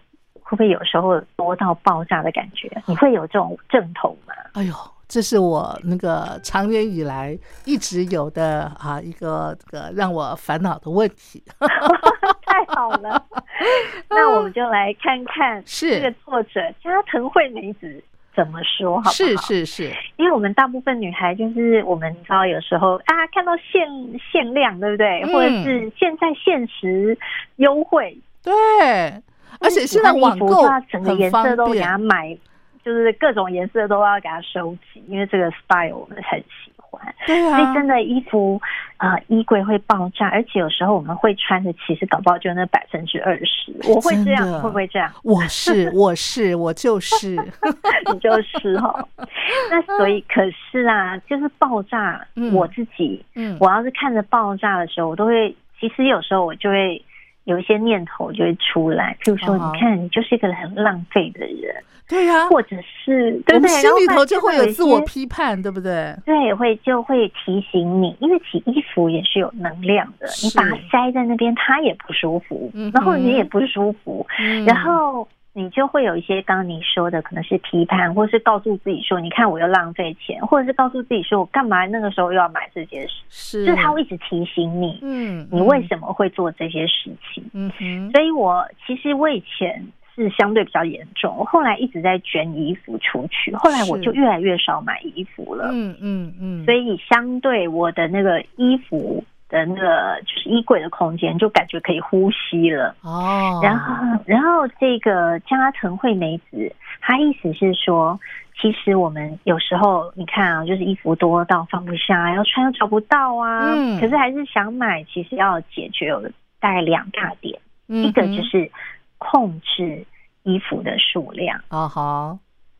[0.49, 2.67] 会不会有时候多到爆炸的感觉？
[2.87, 4.33] 你会有这种阵痛吗？
[4.53, 4.73] 哎呦，
[5.07, 11.43] 这是我那个长远以来一直有的啊一个这个让我烦恼的问题。
[12.41, 13.23] 太好了，
[14.09, 18.03] 那我们就来看看是这个作者加藤惠美子
[18.35, 19.11] 怎么说，好不好？
[19.11, 23.87] 是是是，因为我们大部分女孩就是我们知道有时候啊看到限
[24.31, 25.23] 限量，对不对？
[25.31, 27.15] 或者是现在限时
[27.57, 29.21] 优惠，对。
[29.59, 32.37] 而且现在网购整个颜色都给他买，
[32.83, 36.79] 就是各种颜色都要给他收集，因为这个 style 我们很喜欢。
[37.27, 38.59] 对啊，所以真的衣服
[38.97, 43.71] 啊，衣柜会爆炸，而且有时候我们会穿的，其实搞不好就那百分之二十。
[43.87, 45.11] 我会这样，会不会这样？
[45.23, 47.35] 我是， 我是，我就是，
[48.11, 49.07] 你就是哦。
[49.69, 57.03] 那所以，可是啊，就是爆炸，我自己，嗯，我要是看着爆炸的时候，我都会，其实有时候我就会。
[57.49, 61.75] 有一些念头就会出来，譬如说，你看，你就是一个很浪费的人，
[62.07, 63.69] 对呀，或者是，对不对？
[63.69, 66.15] 心里头就会有自我批判，对不对？
[66.25, 74.25] 对，会就会提醒你，因为洗衣服也是有能量的，你把它塞在那边，它也不舒服，然后你也不舒服，
[74.65, 75.27] 然后。
[75.59, 87.43] 你就会有一些刚刚你说的，可能是批判，或是告诉自己说：“你看我又浪费钱。”或者是告诉自己说：“我干嘛那个时候又要买这些事？”是，就是他会一直提醒你，嗯，你为什么会做这些事情？
[87.53, 88.09] 嗯哼。
[88.11, 89.85] 所以我其实我以前
[90.15, 95.71] 是相对比较严重，我后来一直在捐衣服出去，后来我就越来越少买衣服了。
[95.73, 96.63] 嗯嗯嗯。
[96.63, 99.21] 所以相对我的那个衣服。
[99.49, 103.59] 的那个就是衣柜的空间，就感觉可以呼吸了哦。
[103.63, 108.19] 然后，然后这个加藤惠美子，她意思是说，
[108.61, 113.73] 其实我们有时候你看啊，就是衣服多到放不下，要穿又找不到啊。
[113.75, 113.99] 嗯。
[113.99, 116.21] 可是还是想买，其实要解决有
[116.59, 118.71] 大概两大点，一个就是
[119.17, 120.05] 控制
[120.43, 121.59] 衣服的数量。
[121.69, 122.37] 啊好。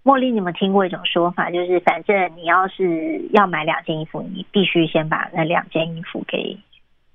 [0.10, 6.58] 茉莉，你们听过一种说法，就是反正你要是要买两件衣服，你必须先把那两件衣服给，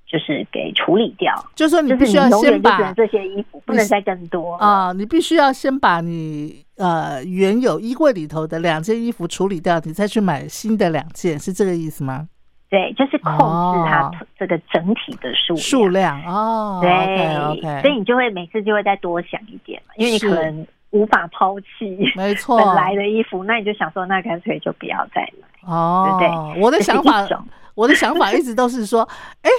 [0.06, 1.34] 就是给处理掉。
[1.56, 12.28] 就说你必须要先把这些衣服不能再更多啊，你必须要先把你呃原有衣柜里头的两件衣服处理掉，你再去买新的两件，是这个意思吗？
[12.70, 16.78] 对，就是控制它这个整体的数数量哦。
[16.80, 20.64] 对所以你就会每次就会再多想一点嘛，因为你可能。
[20.94, 26.62] 无法抛弃，没错， 本来的衣服，那你就想说，那干脆就不要再买，哦，对不对？
[26.62, 27.26] 我的想法，
[27.74, 29.02] 我的想法一直都是说，
[29.42, 29.50] 哎，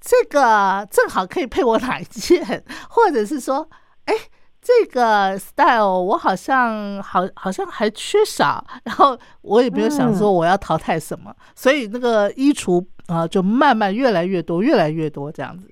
[0.00, 2.40] 这个正好可以配我哪一件，
[2.88, 3.68] 或者是说，
[4.04, 4.14] 哎，
[4.62, 15.68] 这个 style 我好像好好像还缺少，然后我也没有想说我要淘汰什么，所以那个衣橱啊，就慢慢越来越多，越来越多这样子。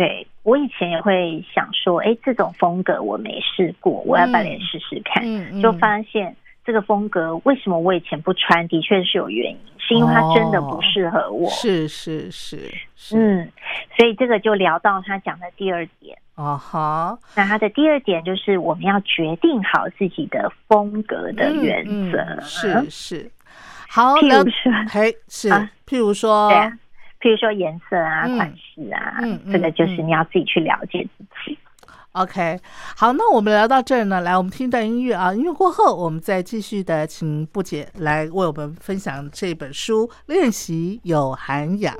[0.00, 5.22] 对我以前也会想说，哎，这种风格我没试过，我要把脸试试看。
[5.26, 6.34] 嗯就发现
[6.64, 11.50] 这个风格为什么我以前不穿，的确是有原因，是因为它真的不适合我。
[11.50, 12.72] 是是是，
[13.14, 13.52] 嗯，
[13.94, 16.16] 所以这个就聊到他讲的第二点。
[16.36, 22.40] 哦哈，那他的第二点就是我们要决定好自己的风格的原则。
[22.40, 23.30] 是是，
[23.86, 25.50] 好，譬如说，嘿，是，
[25.86, 26.50] 譬如说。
[27.20, 29.20] 譬如说颜色啊、款式啊，
[29.52, 31.58] 这个就是你要自己去了解自己。
[32.12, 32.58] OK，
[32.96, 41.94] 好，那我们聊到这儿呢，来，我们听一段音乐啊，音乐过后，我们再继续的请布姐来为我们分享这本书《练习有涵养》。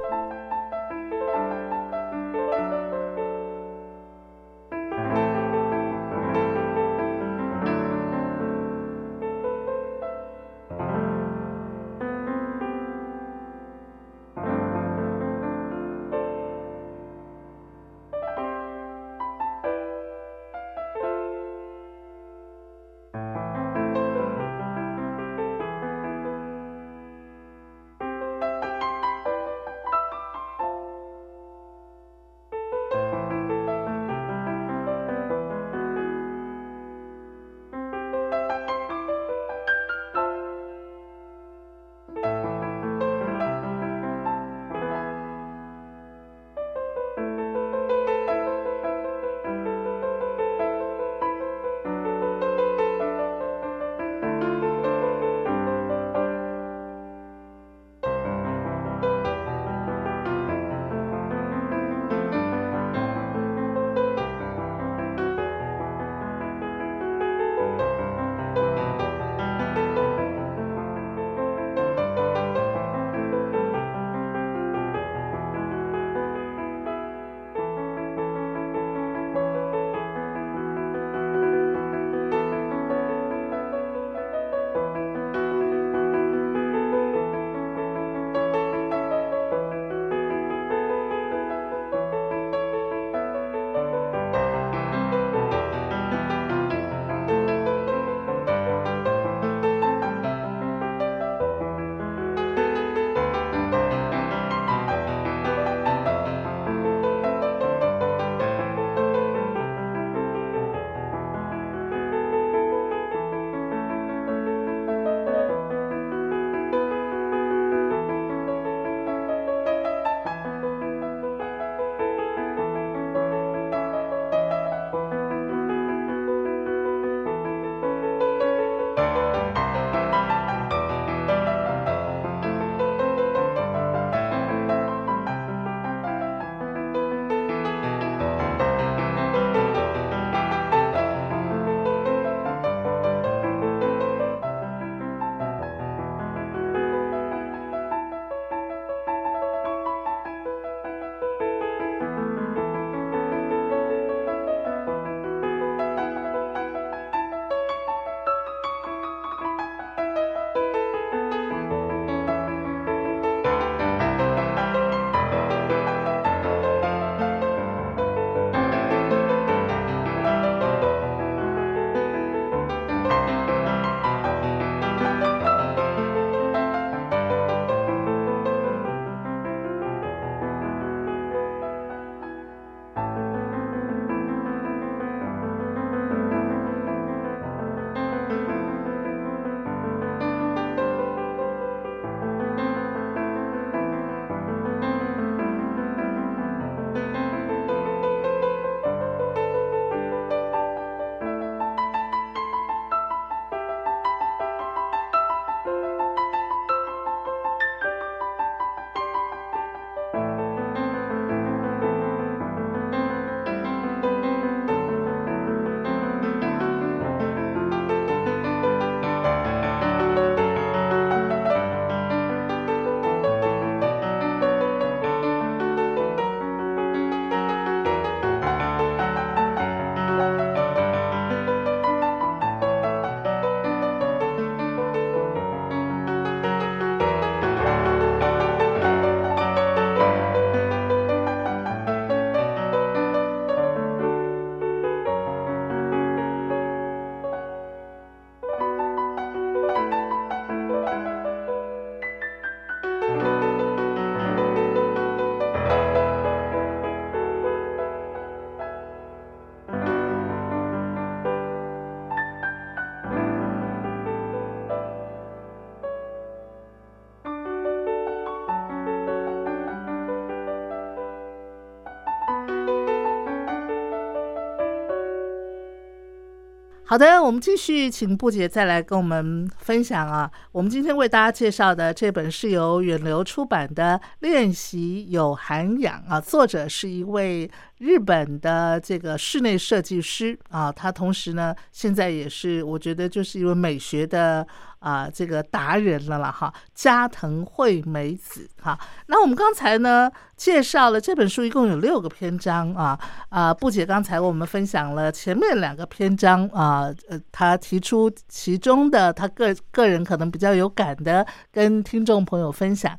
[276.90, 280.28] 好的，我们继续请布姐再来跟我们分享啊。
[280.50, 294.44] 我们今天为大家介绍的这本是由远流出版的《练习有涵养》啊，作者是一位日本的这个室内设计师啊，他同时呢，现在也是我觉得就是一位美学的。
[294.80, 298.78] 啊，这个达人了了哈，加藤惠美子哈。
[299.06, 303.54] 那我们刚才呢介绍了这本书，一共有六个篇章啊啊。
[303.54, 312.98] 布姐刚才我们分享了前面两个篇章啊，呃，他提出其中的他个个人可能比较有感的，跟听众朋友分享。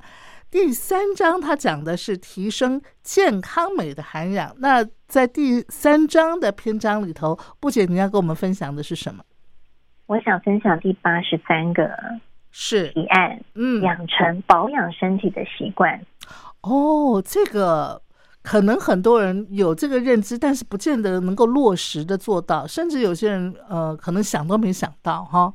[0.52, 4.54] 第三章他讲的是提升健康美的涵养。
[4.60, 9.24] 那在第三章的篇章里头，布姐你要跟我们分享的是什么？
[10.12, 11.90] 我想分享第八十三个
[12.52, 16.06] 是提案，嗯，养成保养身体的习惯。
[16.64, 18.02] 哦，这个
[18.44, 25.54] 可能很多人有这个认知，但是不见得能够落实的做到，甚至有些人呃，可能想都没想到哈。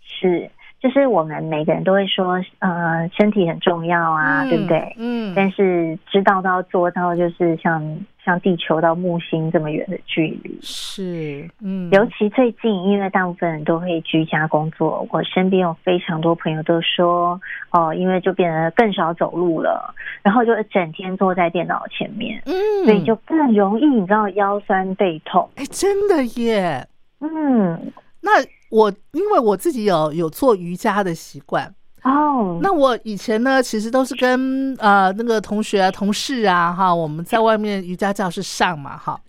[0.00, 0.48] 是。
[0.80, 4.94] 就是我们每个人都会说，呃，身体很重要啊，对不对？
[4.96, 5.34] 嗯。
[5.36, 10.58] 但是知道到做到，就是像像地球到木星这么远的距离。
[10.62, 11.90] 是，嗯。
[11.90, 17.38] 尤其最近，因为大部分人都会居家工作，我身边有非常多朋友都说，
[17.72, 22.54] 哦，因为就变得更少走路了，然后就整天坐在电脑前面，嗯，
[22.86, 25.46] 所以就更容易，你知道腰酸背痛。
[25.56, 26.86] 哎，真的耶。
[27.20, 27.92] 嗯。
[28.22, 28.30] 那。
[28.70, 39.20] 我因为我自己有有做瑜伽的习惯哦，那我以前呢，其实都是跟呃那个同学啊、同事啊哈，我们在外面瑜伽教室上嘛哈，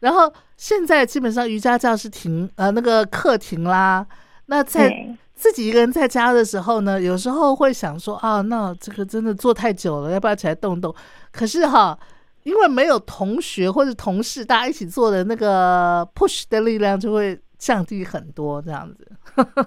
[0.00, 4.04] 然后现在基本上瑜伽教室停呃那个课停啦，
[4.46, 4.92] 那在
[5.34, 10.94] 自己一个人在家的时候呢，有时候会想说啊，那这个真的坐太久了，要不要起来动动？
[11.30, 11.98] 可是哈，
[12.42, 17.40] 因为没有同学或者同事大家一起做的那个 push 的力量就会。
[17.62, 19.06] 降低很多这样子，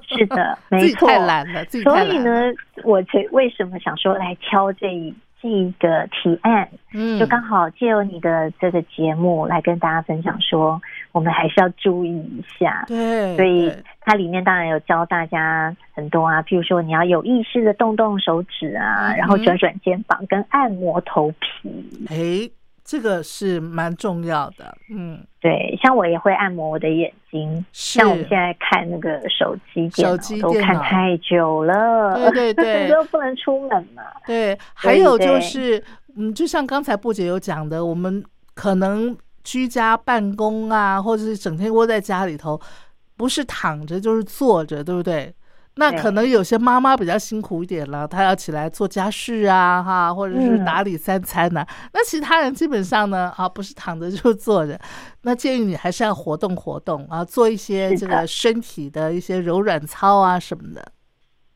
[0.06, 2.52] 是的， 没错，太懒了，自己所以呢，
[2.84, 6.68] 我为为什么想说来敲这一这一个提案？
[6.94, 10.82] 嗯，就刚好借由你的这个节目来跟大家分享，说
[11.14, 12.84] 我们还是要注意一下。
[12.86, 22.06] 对，所以它里面当然有教大家很多啊，譬如说你要有意识的动动手指啊，然后转转肩膀跟按摩头皮。
[22.10, 22.52] 哎。
[22.86, 34.04] 这个是蛮重要的，嗯，对，像我也会按摩我的眼睛，像我们现在看那个手机、手机都看太久了，对对对， 都不能出门嘛。
[34.28, 35.84] 对，还有就是，
[36.16, 38.24] 嗯，就像刚才布姐有讲的，我们
[38.54, 42.62] 可能居家办公啊，或者是整天窝在家里头，
[43.18, 45.34] 不是躺着就是坐着，对不对？
[45.78, 51.66] 那可能有些妈妈比较辛苦一点了，她要起来做家事啊，哈，或者是打理三餐呢。
[51.94, 54.80] 那其他人基本上呢，啊，不是躺着就坐着。
[55.24, 60.92] 那建议你还是要活动活动啊，做一些这个身体的一些柔软操啊什么的。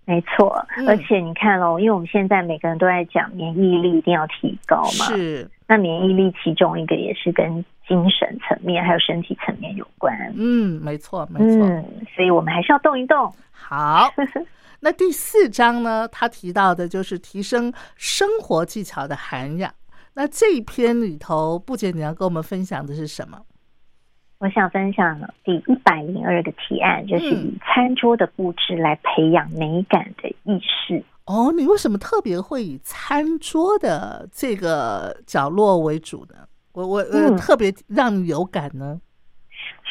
[0.10, 5.48] 没错，而且你看哦，因为我们现在每个人都在讲免疫力一定要提高嘛，是。
[5.68, 10.12] 那免疫力其中一个也是跟精神层面还有身体层面有关。
[10.36, 11.64] 嗯，没错，没错。
[11.64, 11.86] 嗯，
[12.16, 13.32] 所以我们还是要动一动。
[13.52, 14.12] 好，
[14.82, 16.08] 那第四章呢？
[16.08, 19.72] 他提到的就是提升生活技巧的涵养。
[20.16, 23.40] 那这一篇里头，不姐你要跟我们分享的是什么？
[24.40, 31.04] 我想分享第一百零二个提案，就是以餐桌的布置来培养美感的意识。
[31.26, 36.36] 哦，你为什么特别会以餐桌的这个角落为主呢？
[36.72, 39.02] 我我呃特别让你有感呢？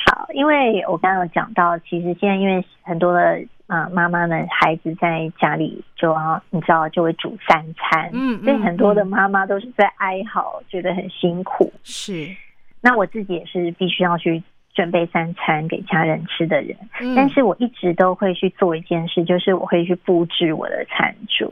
[0.07, 11.71] 好，因为我刚刚有讲到，其实现在因为很多的啊妈妈们孩子在家里就啊，你知道就会煮三餐，嗯，所以很多的妈妈都是在哀嚎，觉得很辛苦。
[11.83, 12.35] 是，
[12.81, 14.43] 那我自己也是必须要去。
[14.75, 16.77] 准备三餐给家人吃的人，
[17.17, 21.51] 但是我一直都会去做一件事，就是我会去布置我的餐桌，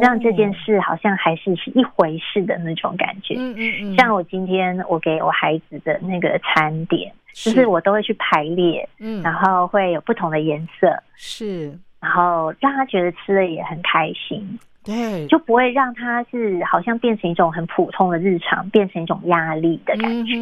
[0.00, 3.36] 让这件事好像还是是一回事的那种感觉。
[3.38, 3.96] 嗯嗯嗯。
[3.96, 11.68] 像我今天我给我孩子的那个餐点，就是我都会去排列，嗯，然后会有不同的颜色，是，
[12.00, 14.58] 然后让他觉得吃的也很开心。
[14.88, 20.34] 对，就不会让它是好像变成一种很普通的日常，变成一种压力的感觉。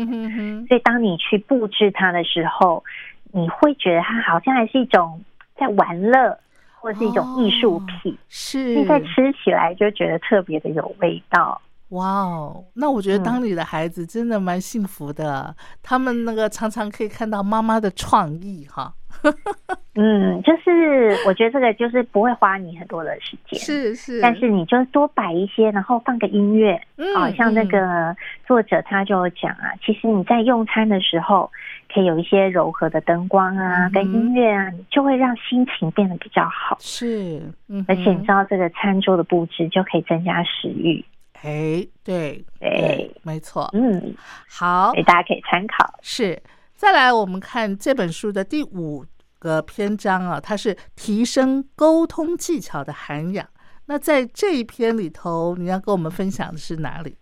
[0.68, 2.84] 所以当你去布置它的时候，
[3.32, 5.20] 你会觉得它好像还是一种
[5.58, 6.38] 在玩乐，
[6.78, 8.16] 或是一种艺术品。
[8.28, 11.60] 是，在吃起来就觉得特别的有味道。
[11.88, 18.92] 哇哦，那我觉得当你的孩子真的蛮幸福的，他们那个常常可以看到妈妈的创意哈。
[19.98, 26.74] 嗯，就是我觉得这个就是不会花你很多的时间，是是，但是你就多摆一些，然后放个音乐，
[27.16, 28.14] 啊，像那个
[28.46, 31.50] 作者他就讲啊，其实你在用餐的时候，
[31.92, 36.76] 可以有一些柔和的灯光啊，跟音乐啊，就会让心情变得比较好。
[36.78, 41.02] 是，嗯，而且你知道这个餐桌的布置就可以增加食欲。
[41.42, 43.70] 哎，对对，没错。
[43.72, 44.14] 嗯，
[44.48, 45.94] 好，大家可以参考。
[46.02, 46.38] 是，
[46.76, 49.02] 再来我们看这本书的第五
[49.38, 53.48] 个篇章啊，它是提升沟通技巧的涵养。
[53.86, 57.16] 那在这一篇里头，你要跟我们分享的是哪里？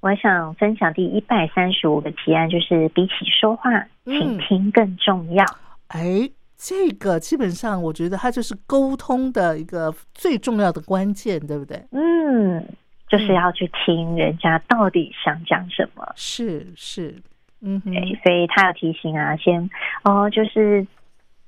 [0.00, 3.70] 我想分享第一百三十五个提案，就是比起说话，
[4.04, 5.44] 倾听更重要。
[5.88, 11.82] 哎，这个基本上我觉得它就是沟通的一个最重要的关键，对不对？
[11.92, 12.62] 嗯，
[13.08, 16.12] 就是要去听人家到底想讲什么。
[16.14, 17.22] 是是，
[17.60, 17.80] 嗯，
[18.22, 19.70] 所以他要提醒啊，先
[20.04, 20.86] 哦，就是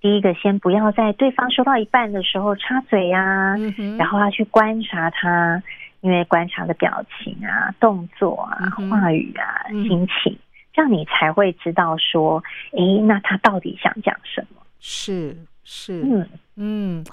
[0.00, 3.56] 第一个，先不要在对方说到一半的时候插嘴呀，
[3.98, 5.62] 然后要去观察他。
[6.02, 8.58] 因为观察的表情啊、动作啊、
[8.90, 10.36] 话语啊、心情，
[10.72, 12.42] 这样你才会知道说，
[12.72, 14.60] 诶，那他到底想讲什么？
[14.80, 17.04] 是是，嗯嗯，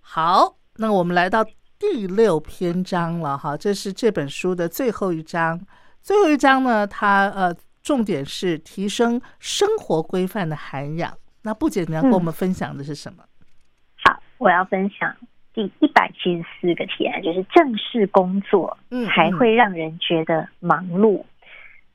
[0.00, 1.44] 好，那我们来到
[1.80, 5.60] 第六篇章了哈，这是这本书的最后一章。
[6.00, 7.52] 最后一章呢，它呃，
[7.82, 11.12] 重点是提升生活规范的涵养。
[11.42, 13.24] 那不姐，你要跟我们分享的是什么？
[14.04, 15.14] 好，我要分享。
[15.54, 21.22] 第一百七十四个提案就是正式工作，嗯，才会让人觉得忙碌。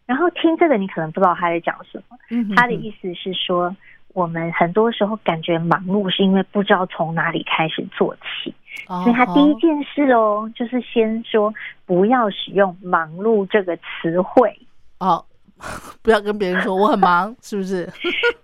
[0.06, 2.18] 然后听这个，你可能不知道他在讲什么。
[2.30, 3.76] 嗯，他的意思是说，
[4.10, 8.54] 我们很多时候感觉忙碌，是因为不知道从哪里开始做起。
[8.86, 11.52] 所以他第一件事哦，就是先说
[11.86, 14.56] 不要使用“忙碌”这个词汇
[15.00, 15.26] 哦。
[16.04, 17.90] 不要跟别人说我很忙， 是不是？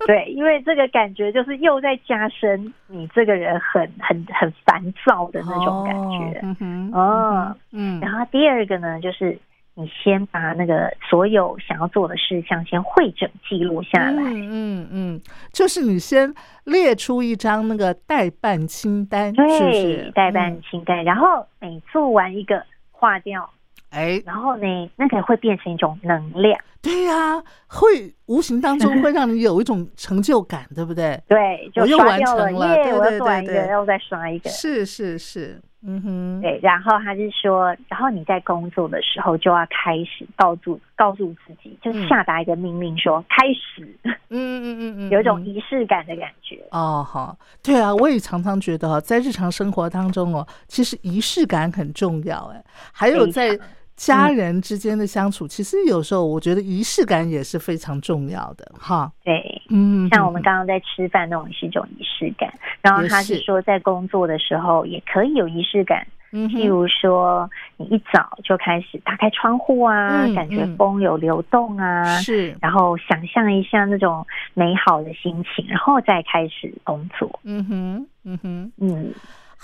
[0.05, 6.39] 对，因为这个感觉就是又在加深你这个人很很很烦躁的那种感觉。
[6.43, 7.99] 嗯哼，哦，嗯。
[7.99, 9.38] 然后第二个呢，就是
[9.76, 14.22] 你先把那个所有想要做的事项先会整记录下来。
[14.24, 16.34] 嗯嗯嗯，就是你先
[16.66, 23.49] 列出一张那个代办清单，对，代办清单，然后每做完一个划掉。
[23.94, 26.60] 哎，然后呢，那个会变成一种能量。
[26.82, 31.22] 对呀，会无形当中会让你有一种成就感，对不对？
[31.30, 34.50] 对，就又完成了，对对对对，然后再刷一个。
[34.50, 36.41] 是是是，嗯哼。
[36.41, 43.88] 对，然后他是说，然后你在工作的时候就要开始告诉告诉自己，就下达一个命令，说开始。
[44.04, 46.60] 嗯嗯嗯嗯，有一种仪式感的感觉。
[46.72, 52.52] 哦，好，对啊，我也常常觉得在日常生活当中哦，其实仪式感很重要。
[52.54, 53.58] 哎，还有在。
[54.06, 59.12] 家人之间的相处，其实有时候我觉得仪式感也是非常重要的，哈。
[59.24, 62.54] 对，嗯，像我们刚刚在吃饭那种是一种仪式感。
[62.82, 77.39] 然后他是说，在工作的时候也可以有仪式感，嗯，譬如说你一早就开始打开窗户啊，感觉风有流动啊，是，然后想象一下那种美好的心情，然后再开始工作。
[77.43, 79.14] 嗯哼，嗯哼，嗯。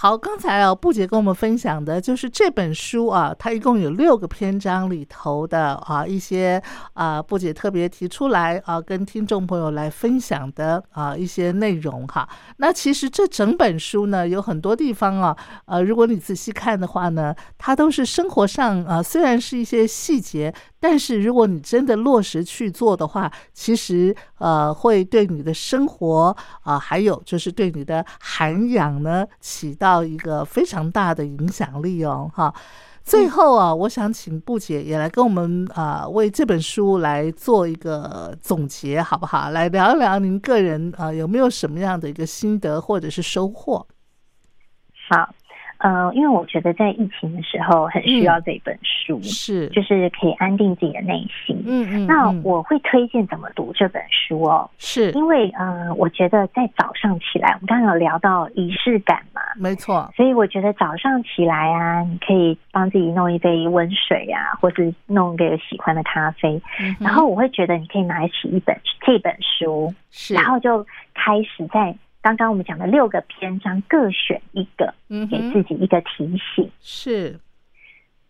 [0.02, 12.26] 好，刚才啊，布姐跟我们分享的就是这本书啊，它一共有六个篇章里头的啊一些啊，布姐特别提出来啊，跟听众朋友来分享的啊一些内容哈。
[12.56, 15.36] 那其实这整本书呢，有很多地方啊，
[15.66, 20.54] 呃，如果你仔细看的话呢，它都是生活上啊，虽然是一些细节。
[20.80, 32.54] 但是如果你真的落实去做的话，其实呃会对你的生活啊，还有就是对你的涵养呢，起到一个非常大的影响力哦，哈。
[33.02, 39.50] 最后啊，我想请布姐也来跟我们啊，为这本书来做一个总结，好不好？
[39.50, 43.88] 来聊一聊您个人啊，有没有什么样的一个心得或者是收获？
[45.10, 45.34] 好。
[45.80, 51.62] 呃，因为我觉得在疫情的时候很需要这本书，是就是可以安定自己的内心。
[51.66, 54.70] 嗯嗯，那我会推荐怎么读这本书哦？
[54.78, 60.12] 是因为呃，我觉得在早上起来，我们刚刚有聊到仪式感嘛，没错。
[60.16, 66.62] 所以我觉得早上起来啊，你可以帮自己弄一杯温水啊，或是弄个喜欢的咖啡，
[67.00, 71.96] 然后我会觉得你可以拿起一本这本书，是，然后就开始在。
[72.22, 76.70] 刚刚我们讲的六个篇章，各选一个，给自己一个提醒。
[76.82, 77.40] 是，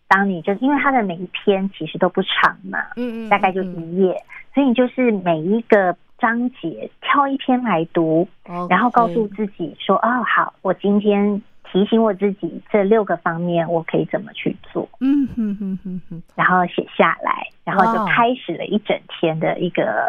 [0.07, 4.23] 当你就因为它的每一篇其实都不长嘛，嗯嗯，大概就一页，
[4.53, 8.27] 所以你就是每一个章节挑一篇来读，
[8.69, 20.07] 然后告诉自己说：“哦，好，我今天提醒我自己这六个方面，我可以怎么去做？”嗯哼哼哼哼，然后写下来，然后就开始了一整天的一个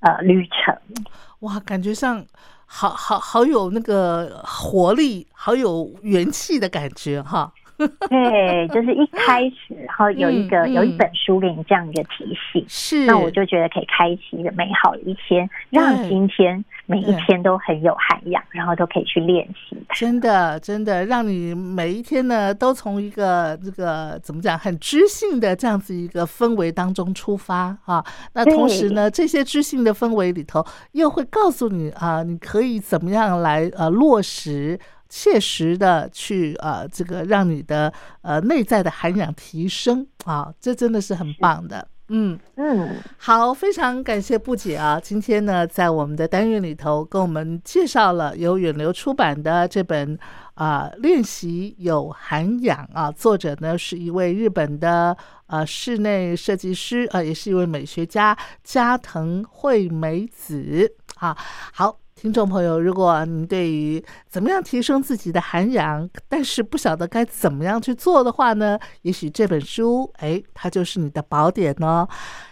[0.00, 0.74] 呃旅程。
[1.40, 2.24] 哇，感觉上。
[2.72, 7.52] 好好好，有那个活力，好有元气的感觉哈。
[8.08, 19.76] 对，就是一开始，然后有一个有一本书给你这样一个提醒，是，那我就觉得可以开启一个美好的一天，让今天每一天都很有涵养，然后都可以去练习。
[19.94, 28.04] 真的，真的，让你每一天呢，都从一个这个怎么讲，很知性的这样子一个氛围当中出发啊。
[28.34, 34.78] 那同时呢，这些知性的氛围里头，又会告诉你啊，你可以怎么样来呃落实。
[35.10, 37.92] 切实的去呃，这个让你的
[38.22, 41.86] 呃内在的涵养提升啊，这真的是很棒的。
[42.12, 50.18] 嗯嗯，好，非常感谢布姐啊，今天呢在我们的单元里头跟我们介绍了由远流出版的这本
[50.54, 61.36] 啊练习有涵养啊，作者呢是一位日本的呃室内设计师啊，也是一位美学家加藤惠美子啊，
[61.72, 61.99] 好。
[62.20, 68.78] 听众朋友，如果您对于怎么样提升自己的涵养，但是不晓得该怎么样去做的话呢？
[69.00, 72.06] 也许这本书，哎，它就是你的宝典哦。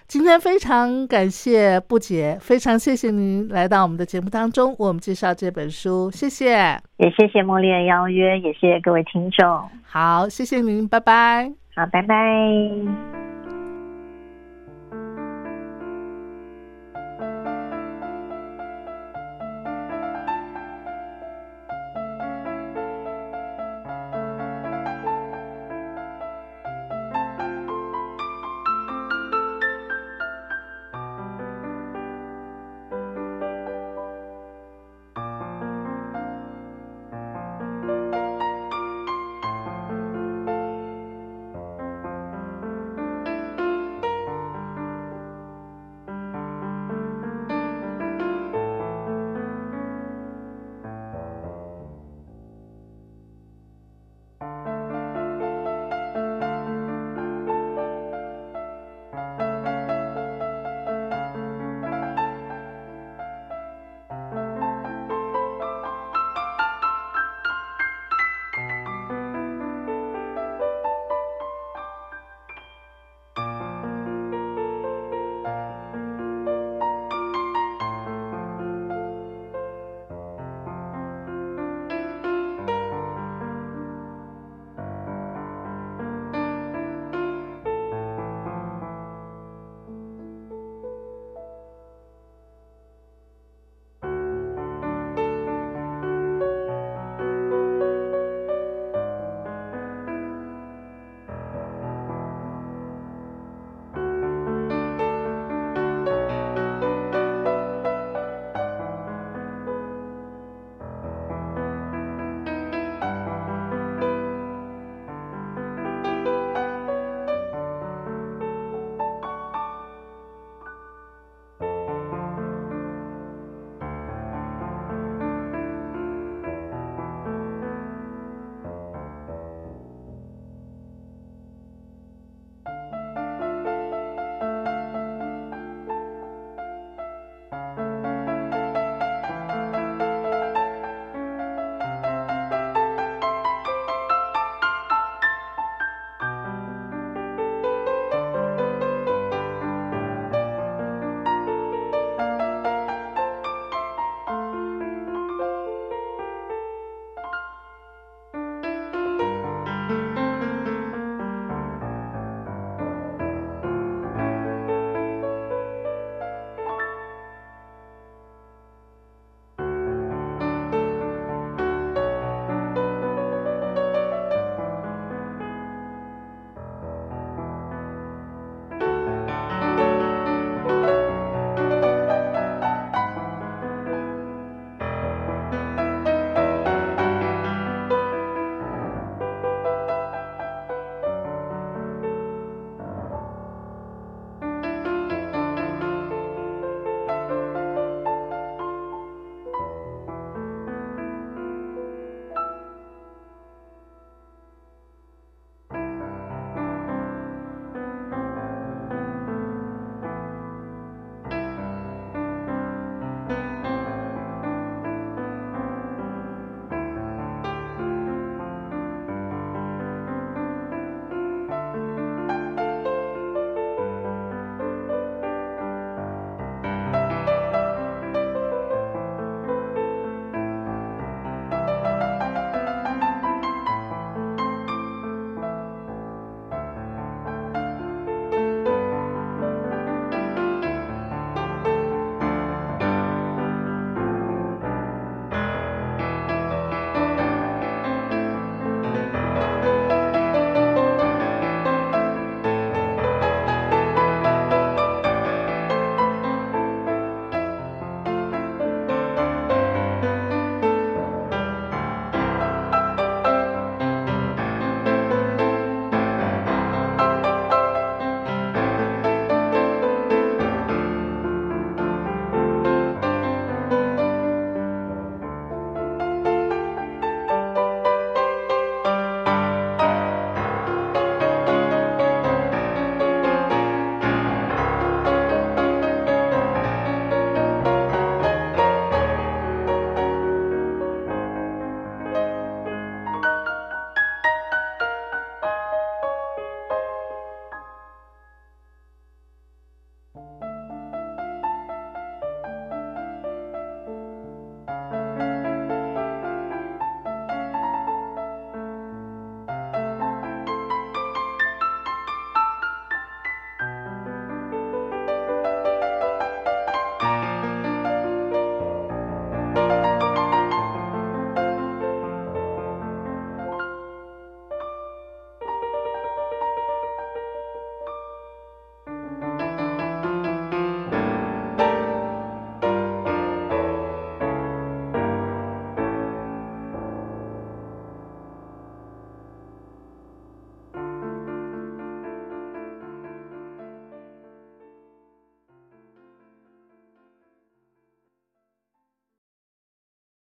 [0.07, 9.69] 今天非常感谢布姐，非常谢谢您来到我们的节目当中，为我们介绍这本书，谢谢，也谢谢茉莉的邀约，也谢谢各位听众。
[9.85, 11.53] 好，谢谢您，拜拜。
[11.77, 13.18] 好，拜拜。